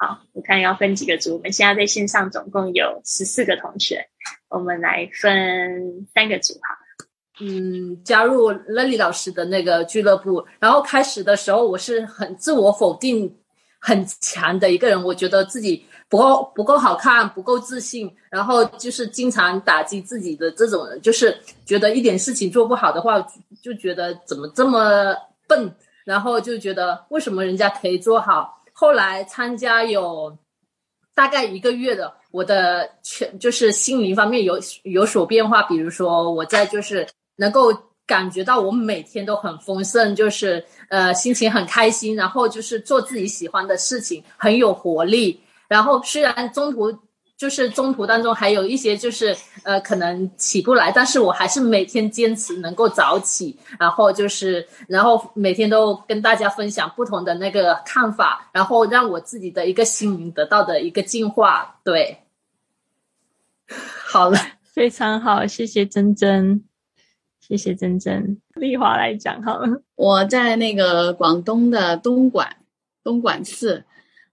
[0.00, 1.34] 好，我看要分几个组。
[1.34, 4.08] 我们现在在线上总共有十四个同学，
[4.48, 6.78] 我们来分三个组哈。
[7.40, 10.46] 嗯，加入 Lily 老师的那个俱乐部。
[10.60, 13.36] 然后开始的时候，我是很自我否定
[13.80, 21.36] 很强的一个人，我觉得自己不够不够好看，不够自信，然后就是经常打击自己的这种人，就是
[21.66, 23.20] 觉得一点事情做不好的话，
[23.60, 25.12] 就觉得怎么这么
[25.48, 25.74] 笨。
[26.08, 28.64] 然后就觉得为什么人家可以做好？
[28.72, 30.34] 后来参加有
[31.14, 35.62] 大概一个月的，我的全就是心灵方面有有所变化。
[35.64, 37.06] 比如说我在就是
[37.36, 37.70] 能够
[38.06, 45.38] 感觉到我每天都很丰盛，就是呃心情很开心，然后就是做自己喜欢的事情，很有活力。
[45.68, 46.90] 然后虽然中途
[47.38, 61.76] 就是中途当中还有一些就是呃可能起不来，但是我还是每天坚持能够早起，然后就是然后每天都跟大家分享不同的那个看法，然后让我自己的一个心灵得到的一个进化。
[61.84, 62.24] 对，
[63.68, 66.64] 好了，非常好，谢谢珍珍，
[67.38, 68.40] 谢谢珍珍。
[68.56, 72.56] 丽华来讲好了，我在那个广东的东莞，
[73.04, 73.84] 东莞市。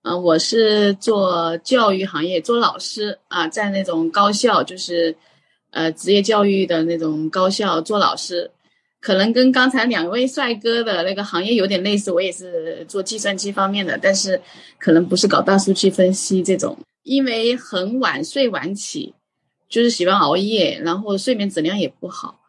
[0.07, 5.15] 嗯，我是做教育行业，做老师啊，在那种高校，就是
[5.71, 8.51] 呃职业教育的那种高校做老师，
[9.01, 12.11] 可能跟刚才两位帅哥的那个行业有点类似。
[12.11, 14.39] 我也是做计算机方面的，但是
[14.77, 19.15] 可能不是搞大数据分析这种，因为很晚睡晚起，
[19.67, 22.39] 就是喜欢熬夜，然后睡眠质量也不好。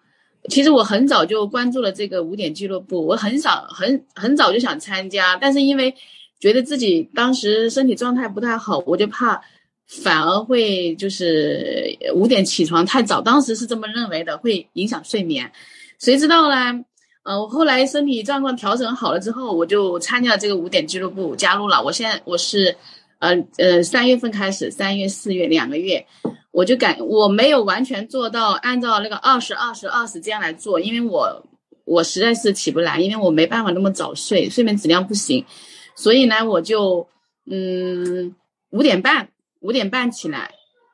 [0.50, 5.94] 其实我很早就关注了这个五点俱乐部，我很少很很早就想参加，但是因为。
[6.38, 9.40] 觉得自己当时身体状态不太好，我就怕
[9.86, 15.50] 反而会就是五点起床太早，当时是这么认为的，会影响睡眠。
[15.98, 16.84] 谁知道呢？
[17.22, 21.82] 呃，我后来身体状况调整好了之后，我就参加了这个五点俱乐部，加入了。
[21.82, 22.76] 我现在我是，
[23.18, 26.06] 呃呃，三月份开始，三月四月两个月，
[26.52, 31.44] 我就感我没有完全做到按照那个二十二十二十这样来做，因为我
[31.84, 35.44] 我实在是起不来，因为我没办法那么早睡，睡眠质量不行。
[35.96, 37.08] 所以呢，我就
[37.46, 38.34] 嗯
[38.70, 39.28] 五点半
[39.60, 40.50] 五点半起来，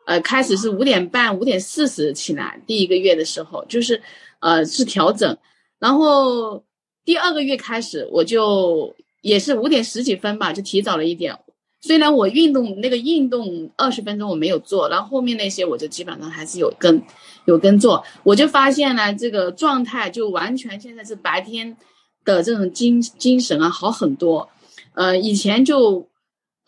[0.07, 2.63] 呃，开始是五点半五点四十起来。
[2.67, 4.01] 第一个月的时候，就是
[4.41, 5.37] 呃是调整，
[5.79, 6.63] 然后
[7.05, 11.37] 第二个月开始，我就也是五点十几分吧，就提早了一点。
[11.81, 17.03] 虽然我运动那个运动二十分钟我没有做，然后后面那些我就基本上还是有跟
[17.45, 21.77] 有跟做，我就发现呢，这个状态就完全现在是白天
[22.25, 24.49] 的这种精精神啊好很多。
[24.95, 26.07] 呃，以前就，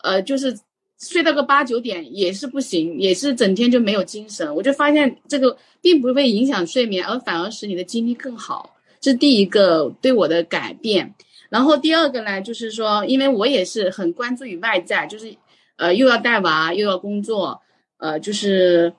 [0.01, 0.57] 呃，就是
[0.99, 4.55] 睡到个八九点也是不行，也是整天就没有精神。
[4.55, 8.75] 我就发现这个并不会影响睡眠，而反而使你的精力更好。
[8.99, 11.13] 这是第一个对我的改变。
[11.49, 15.35] 然后第二个呢，就是说，因为我也是很关注于外在，就是
[15.75, 17.61] 呃，又要带娃，又要工作，
[17.97, 18.91] 呃，就是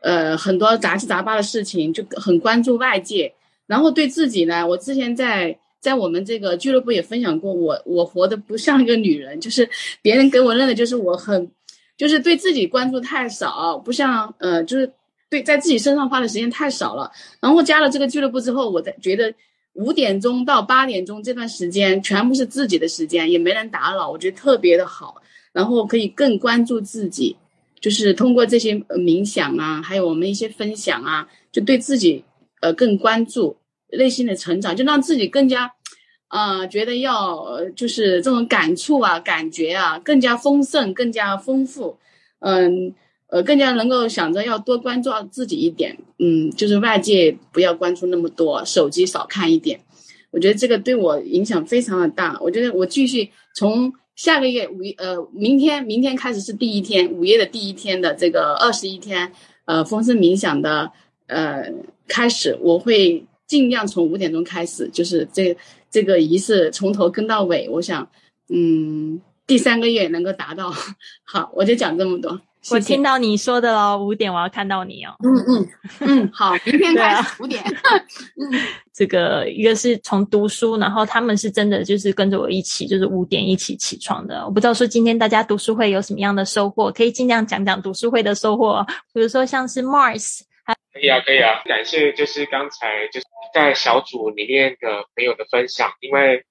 [0.00, 3.32] 呃很多杂七杂八的事情，就很关注外界。
[3.66, 5.56] 然后对自己呢，我之前在。
[5.82, 9.68] 在我们这个俱乐部也分享过，我我活得不像一个女人，就是
[10.00, 11.50] 别人给我认的就是我很，
[11.96, 14.90] 就是对自己关注太少，不像呃，就是
[15.28, 17.10] 对在自己身上花的时间太少了。
[17.40, 19.34] 然后加了这个俱乐部之后，我在觉得
[19.72, 25.16] 五点钟到八点钟这段时间全部是自己的时间，也没人打扰，我觉得特别的好。
[25.52, 27.36] 然后可以更关注自己，
[27.80, 32.24] 就是通过这些冥想啊，还有我们一些分享啊，就对自己
[32.60, 33.56] 呃更关注。
[33.98, 35.70] 内心的成长，就让自己更加，
[36.28, 41.98] 啊，觉得要就是这种感触啊、感觉啊，更加丰盛、更加丰富，
[42.40, 42.94] 嗯，
[43.26, 49.78] 呃，更加能够想着要多关注自己一点，嗯，就是外界不要关注那么多，手机少看一点。
[50.30, 52.38] 我觉得这个对我影响非常的大。
[52.40, 59.30] 我觉得我继续从下个月五呃，明天明天开始是第一天，五月的第一天的这个二十一天，
[59.66, 60.90] 呃，丰盛冥想的
[61.26, 61.70] 呃
[62.08, 63.26] 开始，我会。
[63.52, 65.54] 尽量从五点钟开始，就是这
[65.90, 67.68] 这个仪式从头跟到尾。
[67.68, 68.08] 我想，
[68.48, 70.72] 嗯，第三个月能够达到。
[71.22, 72.40] 好，我就讲这么多。
[72.70, 75.12] 我听到你说的了，五点我要看到你哦。
[75.22, 75.68] 嗯嗯
[76.00, 77.62] 嗯，好， 明天开始五点。
[78.40, 78.58] 嗯，
[78.94, 84.46] 这个一个是从读书，然后他们是真的就是跟着我一起，就是五点一起起床的。
[84.46, 90.40] 我不知道说今天大家读书会有什么样的收获，可以尽量讲讲读书会的收获，比如说像是 Mars。
[90.92, 96.44] 可以啊，可以啊，感谢就是刚才就是在小组里面的朋友的分享，因为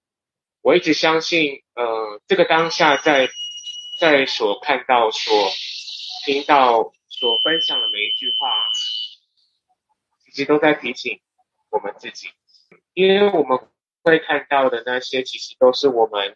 [0.61, 3.29] 我一直相信，呃，这个当下在
[3.99, 5.51] 在所看到、所
[6.25, 8.69] 听到、所分享的每一句话，
[10.25, 11.21] 其实都在提醒
[11.69, 12.29] 我们自己，
[12.93, 13.59] 因为我们
[14.03, 16.35] 会看到的那些，其实都是我们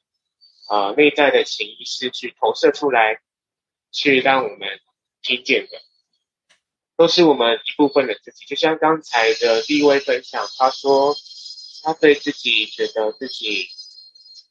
[0.70, 3.20] 呃内在的潜意识去投射出来，
[3.92, 4.80] 去让我们
[5.24, 5.82] 听见的。
[6.98, 11.14] 都是我们一部分的自己，就像刚才的第一位分享，他说
[11.84, 13.68] 他对自己觉得自己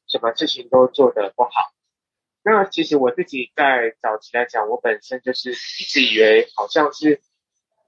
[0.07, 1.73] 什么事情都做得不好。
[2.43, 7.23] 那其实我自己在早期来讲，我本身就是一直以为好像是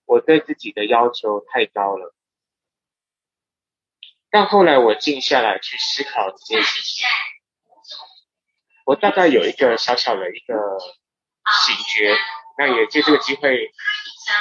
[0.06, 2.14] 我对自己的要求太高了。
[4.30, 7.06] 但后来我静下来去思考这件事情，
[8.86, 10.54] 我大概有一个小小的一个
[11.62, 12.16] 醒觉，
[12.56, 13.70] 那也借这个机会。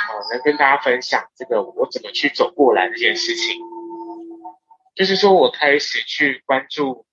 [0.09, 3.59] 哦，能跟大家分享这个我怎么去走过来这件事情，
[4.95, 7.05] 就是说我开始去关注，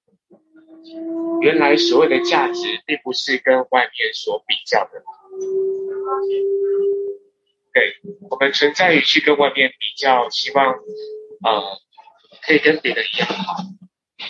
[1.40, 5.03] 原来所谓的价值并不是跟外面所比较的，
[7.73, 7.97] 对，
[8.31, 10.74] 我们存在于去跟外面比较，希望
[11.44, 11.78] 呃
[12.43, 13.57] 可以跟别人一样好，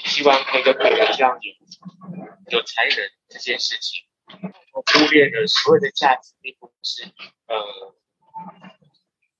[0.05, 2.97] 希望可以跟别人一样有有才能
[3.29, 4.05] 这件事情，
[4.73, 7.05] 我忽略了所有的价值并不是
[7.47, 7.95] 呃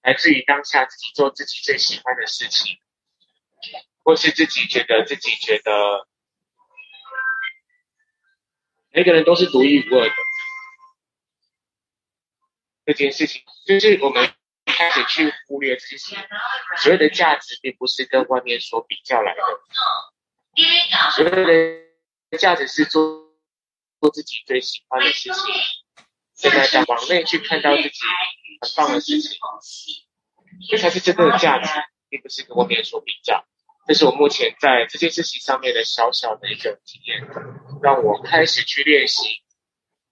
[0.03, 2.79] 来自于当下自己做自己最喜欢的事情，
[4.03, 6.09] 或是自己觉得自己觉得
[8.91, 10.15] 每个人都是独一无二的。
[12.85, 14.35] 这件事情就是我们
[14.67, 16.17] 开始去忽略这些
[16.79, 19.41] 所有的价值，并不是跟外面所比较来的。
[21.13, 23.31] 所有的价值是做
[24.01, 25.55] 做自己最喜欢的事情。
[26.35, 28.01] 现在在往内去看到自己
[28.63, 29.37] 很棒的事情，
[30.71, 31.69] 这才是真正的价值，
[32.09, 33.45] 并不是跟外面所比较。
[33.89, 37.27] 这是我目前在这件事情上面的小小的一个体验，
[37.83, 39.43] 让我开始去练习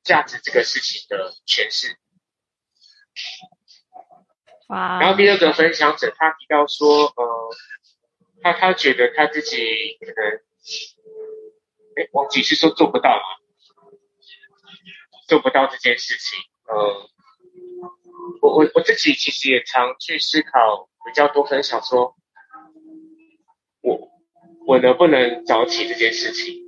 [0.03, 1.97] 价值这个事情的诠释。
[4.69, 4.99] 哇！
[5.01, 7.57] 然后第二个分享者他提到说，呃，
[8.43, 9.57] 他他觉得他自己
[10.01, 10.43] 可能，
[11.95, 13.23] 哎，忘记是说做不到吗？
[15.29, 17.09] 做不到这件事情，呃，
[18.41, 22.17] 我我我自己其实也常去思考，比较多分享说，
[23.83, 24.09] 我
[24.67, 26.63] 我能不能早起这件事情？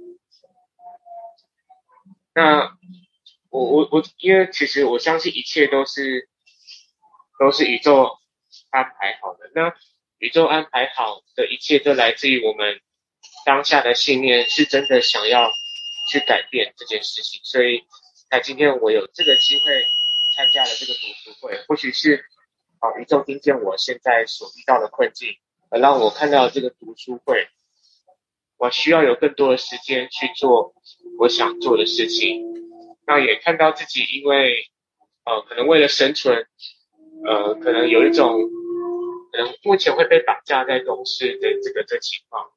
[2.35, 2.77] 那
[3.51, 6.29] 我我我，因为其实我相信一切都是。
[7.39, 8.19] 都是宇宙
[8.70, 9.51] 安排好的。
[9.53, 9.74] 那
[10.19, 12.81] 宇宙安排好的一切，都来自于我们
[13.45, 15.51] 当下的信念，是真的想要
[16.09, 17.41] 去改变这件事情。
[17.43, 17.83] 所以，
[18.31, 19.85] 那今天我有这个机会
[20.35, 22.25] 参加了这个读书会，或许是
[22.81, 25.29] 啊，宇宙听见我现在所遇到的困境，
[25.71, 27.49] 而让我看到这个读书会，
[28.57, 30.75] 我需要有更多的时间去做
[31.19, 32.43] 我想做的事情。
[33.07, 34.67] 那也看到自己，因为
[35.25, 36.47] 呃，可能为了生存。
[37.25, 38.33] 呃，可能有一种，
[39.31, 42.51] 可能目前会被绑架在公司的这个这情况，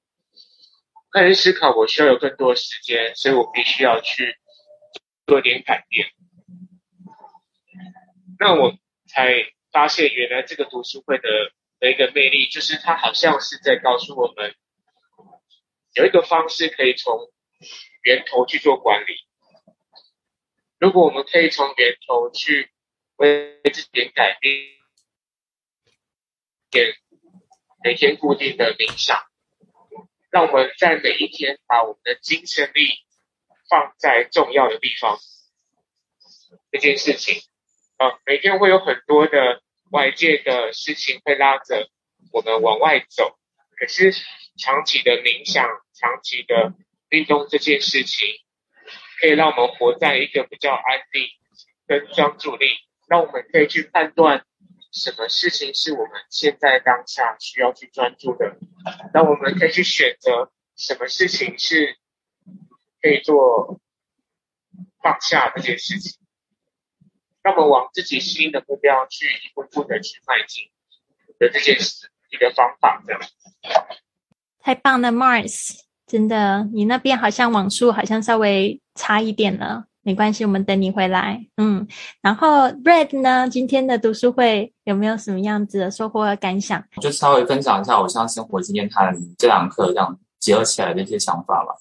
[1.12, 4.38] 开始思考，我需要有更多的时间，所以我必须要去
[5.28, 6.08] 做点改变。
[8.40, 11.30] 那我才发现，原来这个读书会的
[11.80, 14.56] 的一个魅力，就是它好像是在告诉我们，
[15.94, 17.32] 有一个方式可以从
[18.04, 19.16] 源头去做管理。
[20.80, 22.72] 如果我们可以从源头去。
[23.18, 24.54] 为自己改变，
[26.70, 26.94] 点
[27.82, 29.24] 每天固定的冥想，
[30.30, 32.90] 让我们在每一天把我们的精神力
[33.70, 35.18] 放在重要的地方。
[36.74, 37.42] 这件事情，
[37.98, 39.62] 啊，每天会有很多的
[39.92, 41.90] 外界的事情会拉着
[42.32, 43.38] 我们往外走，
[43.78, 44.12] 可是
[44.58, 46.74] 长期的冥想、长期的
[47.10, 48.28] 运动这件事情，
[49.20, 51.28] 可以让我们活在一个比较安定
[51.88, 52.68] 跟专注力。
[53.08, 54.44] 让我们可以去判断
[54.92, 58.58] 什么事情是我们现在当下需要去专注的，
[59.14, 61.98] 让我们可以去选择什么事情是
[63.00, 63.80] 可以做
[65.04, 66.20] 放下这件事情，
[67.46, 70.64] 让我们往自己新的目标去一步步的去迈进
[71.38, 73.22] 的这件事一个方法，这样。
[74.60, 75.78] 太棒了，Mars，
[76.08, 79.86] 真的，你那边好像网速好像稍微差一点了。
[80.02, 81.46] 没关系，我们等你回来。
[81.58, 81.88] 嗯，
[82.22, 83.48] 然后 Red 呢？
[83.48, 86.84] 今天的读书会有没有什么样子的收获和感想？
[87.00, 91.76] 就稍微分享一下我像生活经验和这堂课这样结合起来的一些想法吧。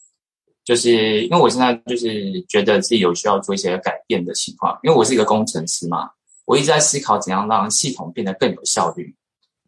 [0.64, 6.10] 就是因为我现在就是觉得自己有需要做一些改变的情况，因为我是一个工程师嘛，
[6.46, 9.14] 我一直在思考怎样让系统变得更有效率，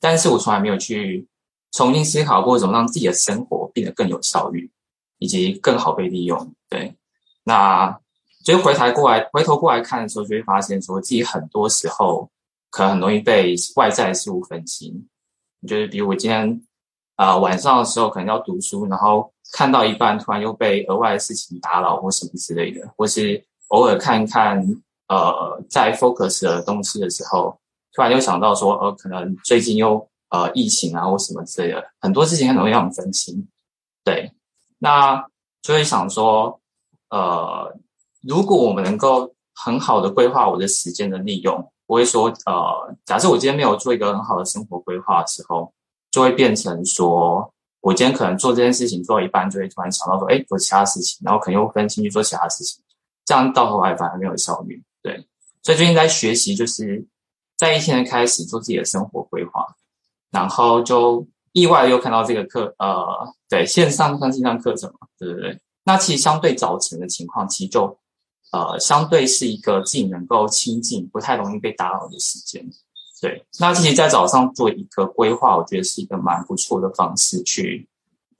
[0.00, 1.28] 但是我从来没有去
[1.72, 4.70] 重新思考过怎么让自己的生活变得更有效率，
[5.18, 6.54] 以及更好被利用。
[6.68, 6.96] 对，
[7.44, 7.98] 那。
[8.44, 12.30] 就回台过来，回头过来看的时候，就会发现说自己很多时候
[12.70, 15.08] 可能很容易被外在事物分心。
[15.66, 16.62] 就是比如我今天
[17.16, 24.60] 啊晚上的时候可能要读书，然后看到一半，突然又被额外的事情打扰或什么之类的，或是偶尔看看
[25.08, 27.58] 呃在 focus 的东西的时候，
[27.92, 33.48] 突然又想到说呃可能最近又呃疫情啊或什么之类的，很多事情很容易让我们分心。
[34.04, 34.32] 对，
[34.78, 35.26] 那
[35.62, 36.60] 就会想说
[37.10, 37.76] 呃。
[38.22, 45.72] 如果我们能够很好的规划我的时间的利用，不会说，呃，假设我今天没有做一个很好的生活规划的时候，
[46.10, 47.54] 就会变成说，
[47.86, 52.82] 我今天可能做这件事情做到一半，就会突然想到说，哎，做其他事情，然后可能又分心去做其他事情，
[53.24, 54.82] 这样到头来反而没有效率。
[55.00, 55.24] 对，
[55.62, 57.06] 所以最近在学习，就是
[57.56, 59.64] 在一天开始做自己的生活规划，
[60.32, 63.06] 然后就意外又看到这个课，呃，
[63.48, 65.60] 对，线上上线上课程嘛，对对对。
[65.84, 67.98] 那其实相对早晨的情况，其实就。
[68.52, 72.64] 呃，相对是一个自己能够亲近、不太容易被打扰的时间。
[73.18, 77.88] 对，那其实，在早上做一个规划，我觉得是一个蛮不错的方式，去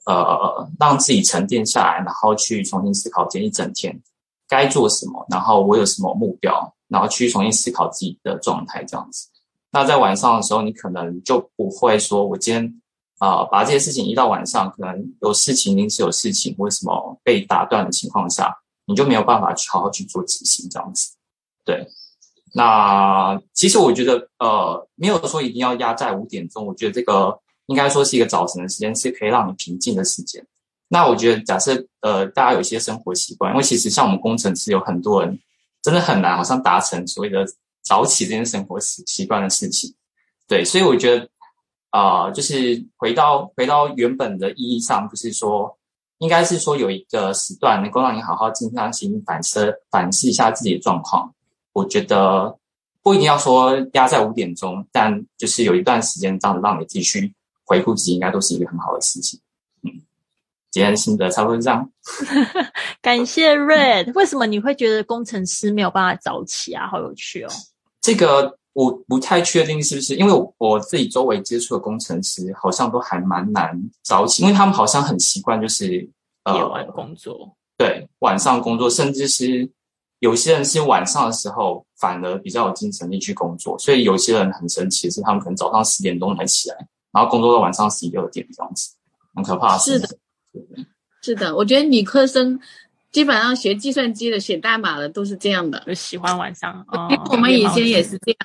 [0.05, 3.99] 呃让自己沉淀下来，然后去重新思考今天一整天
[4.47, 9.29] 该做什么，然后我有什么目标，然后去重新思考自己的状态，这样子。
[9.71, 12.83] 那在晚上的时候，你可能就不会说，我今天
[13.19, 18.55] 啊把这些事情一到晚上，可能有事情临时有事情，为什么被打断的情况下，
[18.85, 21.15] 你就没有办法去好好去做执行，这样子。
[21.65, 21.89] 对。
[22.59, 26.65] 那其实我觉得，呃，没有说一定要压在五点钟。
[26.65, 30.43] 我觉得这个应该说是一个早晨的时间，是可以让你平静的时间。
[30.89, 35.39] 那我觉得，假设呃，大家有一些生活习惯，因为其实像我们工程师有很多人
[35.83, 37.45] 真的很难，好像达成所谓的
[37.83, 39.95] 早起这件生活习习惯的事情。
[40.49, 41.29] 对，所以我觉得，
[41.91, 45.77] 啊，就是回到回到原本的意义上，就是说，
[46.21, 51.35] 应该是说有一个时段能够让你好好静下心反思反思一下自己的状况。
[51.77, 52.57] 我觉得
[53.03, 57.35] 不一定要说压在五点钟，但就是有一段时间这样让你继续
[57.67, 59.39] 回顾自己，应该都是一个很好的事情。
[59.83, 59.93] 嗯，
[60.71, 61.91] 今天心得差不多这样。
[63.03, 64.11] 感谢 Red。
[64.15, 66.89] 为什么你会觉得工程师没有办法早起啊？
[66.89, 67.51] 好有趣哦。
[68.01, 79.71] 这个我不太确定是不是，因为我我自己周围接触的工程师好像都还蛮难早起，因为他们好像很习惯就是夜晚工作，对，晚上工作，甚至是。
[80.21, 86.77] 有些人是晚上的时候反而比较有精神力去工作，所以有些人很神奇，是他们可能早上十点钟才起来，
[87.13, 88.95] 然后工作到晚上十一二点这样子，
[89.35, 89.77] 很可怕。
[89.79, 90.09] 是的，
[91.23, 92.59] 是的，我觉得理科生
[93.13, 96.85] 基本上学计算机的、写代码的都是这样的，就喜欢晚上。
[97.31, 98.39] 我们以前也是这样，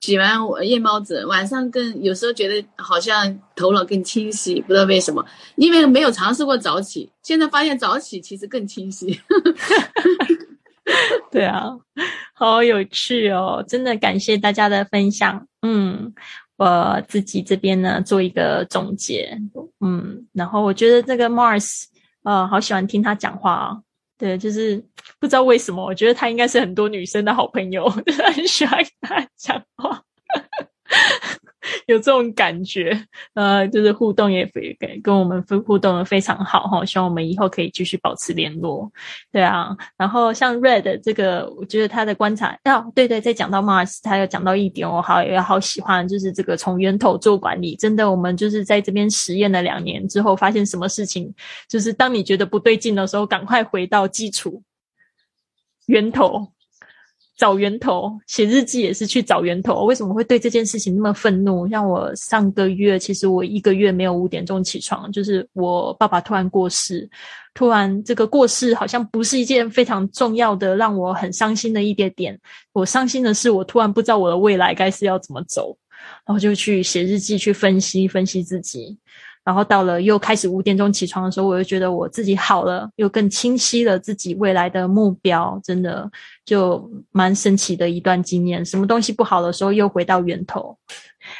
[0.00, 0.36] 喜欢
[0.66, 5.24] 夜猫子，晚上更有时候觉得好像头脑更清晰，不知道为什么，
[5.54, 9.20] 因为没有尝试过早起，现在发现早起其实更清晰。
[11.30, 11.70] 对啊，
[12.34, 13.64] 好有趣哦！
[13.66, 15.46] 真的感谢大家的分享。
[15.62, 16.12] 嗯，
[16.56, 19.38] 我自己这边呢做一个总结。
[19.80, 21.84] 嗯，然后我觉得这个 Mars，
[22.24, 23.78] 呃，好喜欢听他讲话啊。
[24.18, 24.84] 对，就是
[25.18, 30.02] 不知道为什么，我觉得他应该是很多女生的好朋友，就 是很喜欢他讲话。
[31.86, 38.90] 有这种感觉，呃，就是互动也非跟跟我们互动的非常好哈，希望我们以后可以继续保持联络，
[39.30, 39.76] 对啊。
[39.96, 51.32] 然后像 Red 这个，我觉得他的观察，哦，对对，在讲到 Mars，他有讲到一点，我好也好喜欢，就是这个从源头做管理，真的，我们就是在这边实验了两年之后，发现什么事情，
[51.68, 54.62] 就是当你觉得不对劲的时候，赶快回到基础
[55.86, 56.52] 源头。
[57.42, 59.84] 找源头，写日记也是去找源头。
[59.84, 61.68] 为什么会对这件事情那么愤怒？
[61.68, 67.10] 像我上个月，其实我一个月没有五点钟起床，就是我爸爸突然过世，
[67.52, 72.38] 突然这个过世好像不是一件非常重要的，让我很伤心的一点点。
[72.72, 75.76] 我伤心的是，我突然不知道我的未来该是要怎么走，
[76.24, 78.96] 然后就去写日记，去分析分析自己。
[79.44, 86.08] 然后到了又开始五点钟起床的时候，我就觉得我自己好了，又更清晰了自己未来的目标，真的
[86.44, 88.64] 就蛮神奇的一段经验。
[88.64, 90.76] 什么东西不好的时候，又回到源头。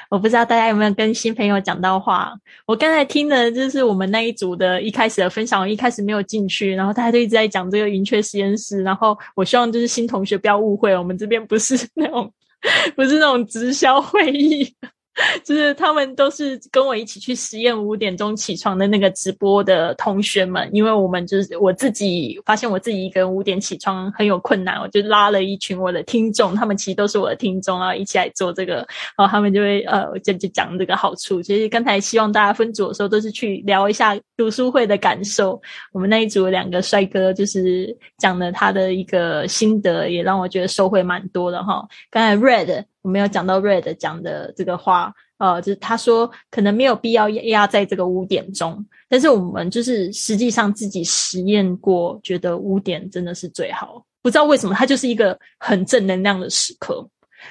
[0.08, 2.32] 我不知道大家有没有跟新朋友讲到话。
[2.66, 8.82] 我刚才听的就是我们那一组的一开始的分享，我一开始没有进去，然后大家都一直在讲这个云雀实验室。
[8.82, 12.32] 然后我希望就是新同学不要误会，我们这边不是那种
[12.94, 14.72] 不是那种直销会议。
[15.44, 28.76] 就是他们都是跟我一起去实验五点钟起床的那个直播的同学们，因为我们就是我自己发现我自己一个人五点起床很有困难，我就拉了一群我的听众，他们其实都是我的听众啊，一起来做这个，
[29.16, 31.42] 然后他们就会呃就就讲这个好处。
[31.42, 35.60] 其实刚才希望大家分组的时候都是去聊一下读书会的感受。
[35.92, 41.86] 我们那一组两个帅哥就是讲了他的一个心得，也让我觉得收获蛮多的哈。
[42.10, 42.84] 刚才 Red。
[43.02, 54.04] 我们有讲到 Red 讲的这个话，呃，就是他说可能没有必要压在这个五点钟，但是我们就是实际上自己实验过，觉得五点真的是最好。
[54.22, 57.08] 不知道为什么，它就是一个很正能量的时刻，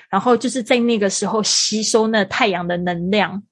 [0.09, 3.43] 然后就是在那个时候吸收那太阳的能量，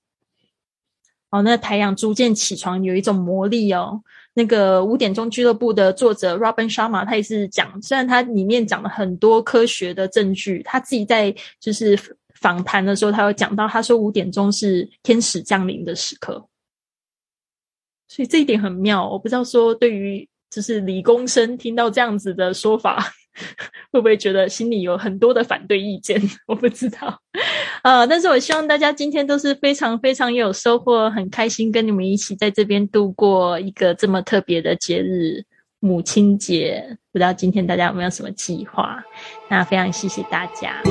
[1.31, 4.01] 哦，那太阳逐渐起床有一种魔力哦。
[4.39, 11.99] 那个五点钟俱乐部的作者 Robin Sharma，他也是讲，虽然他里面讲了很多科学的证据，他自己在就是
[12.39, 16.47] 访谈的时候，他有讲到，他说五点钟是天使降临的时刻，
[18.07, 19.09] 所以这一点很妙。
[19.09, 23.11] 我不知道说对于就是理工生听到这样子的说法。
[23.91, 26.21] 会不会觉得心里有很多的反对意见？
[26.47, 27.19] 我不知道，
[27.83, 35.43] 呃，但是我希望大家今天都是非常非常有收获，很开心跟你们一起在这边度过一个这么特别的节日。
[35.81, 39.01] 母亲节，不知道今天大家有没有什么计划？
[39.47, 40.81] 那非常谢谢大家。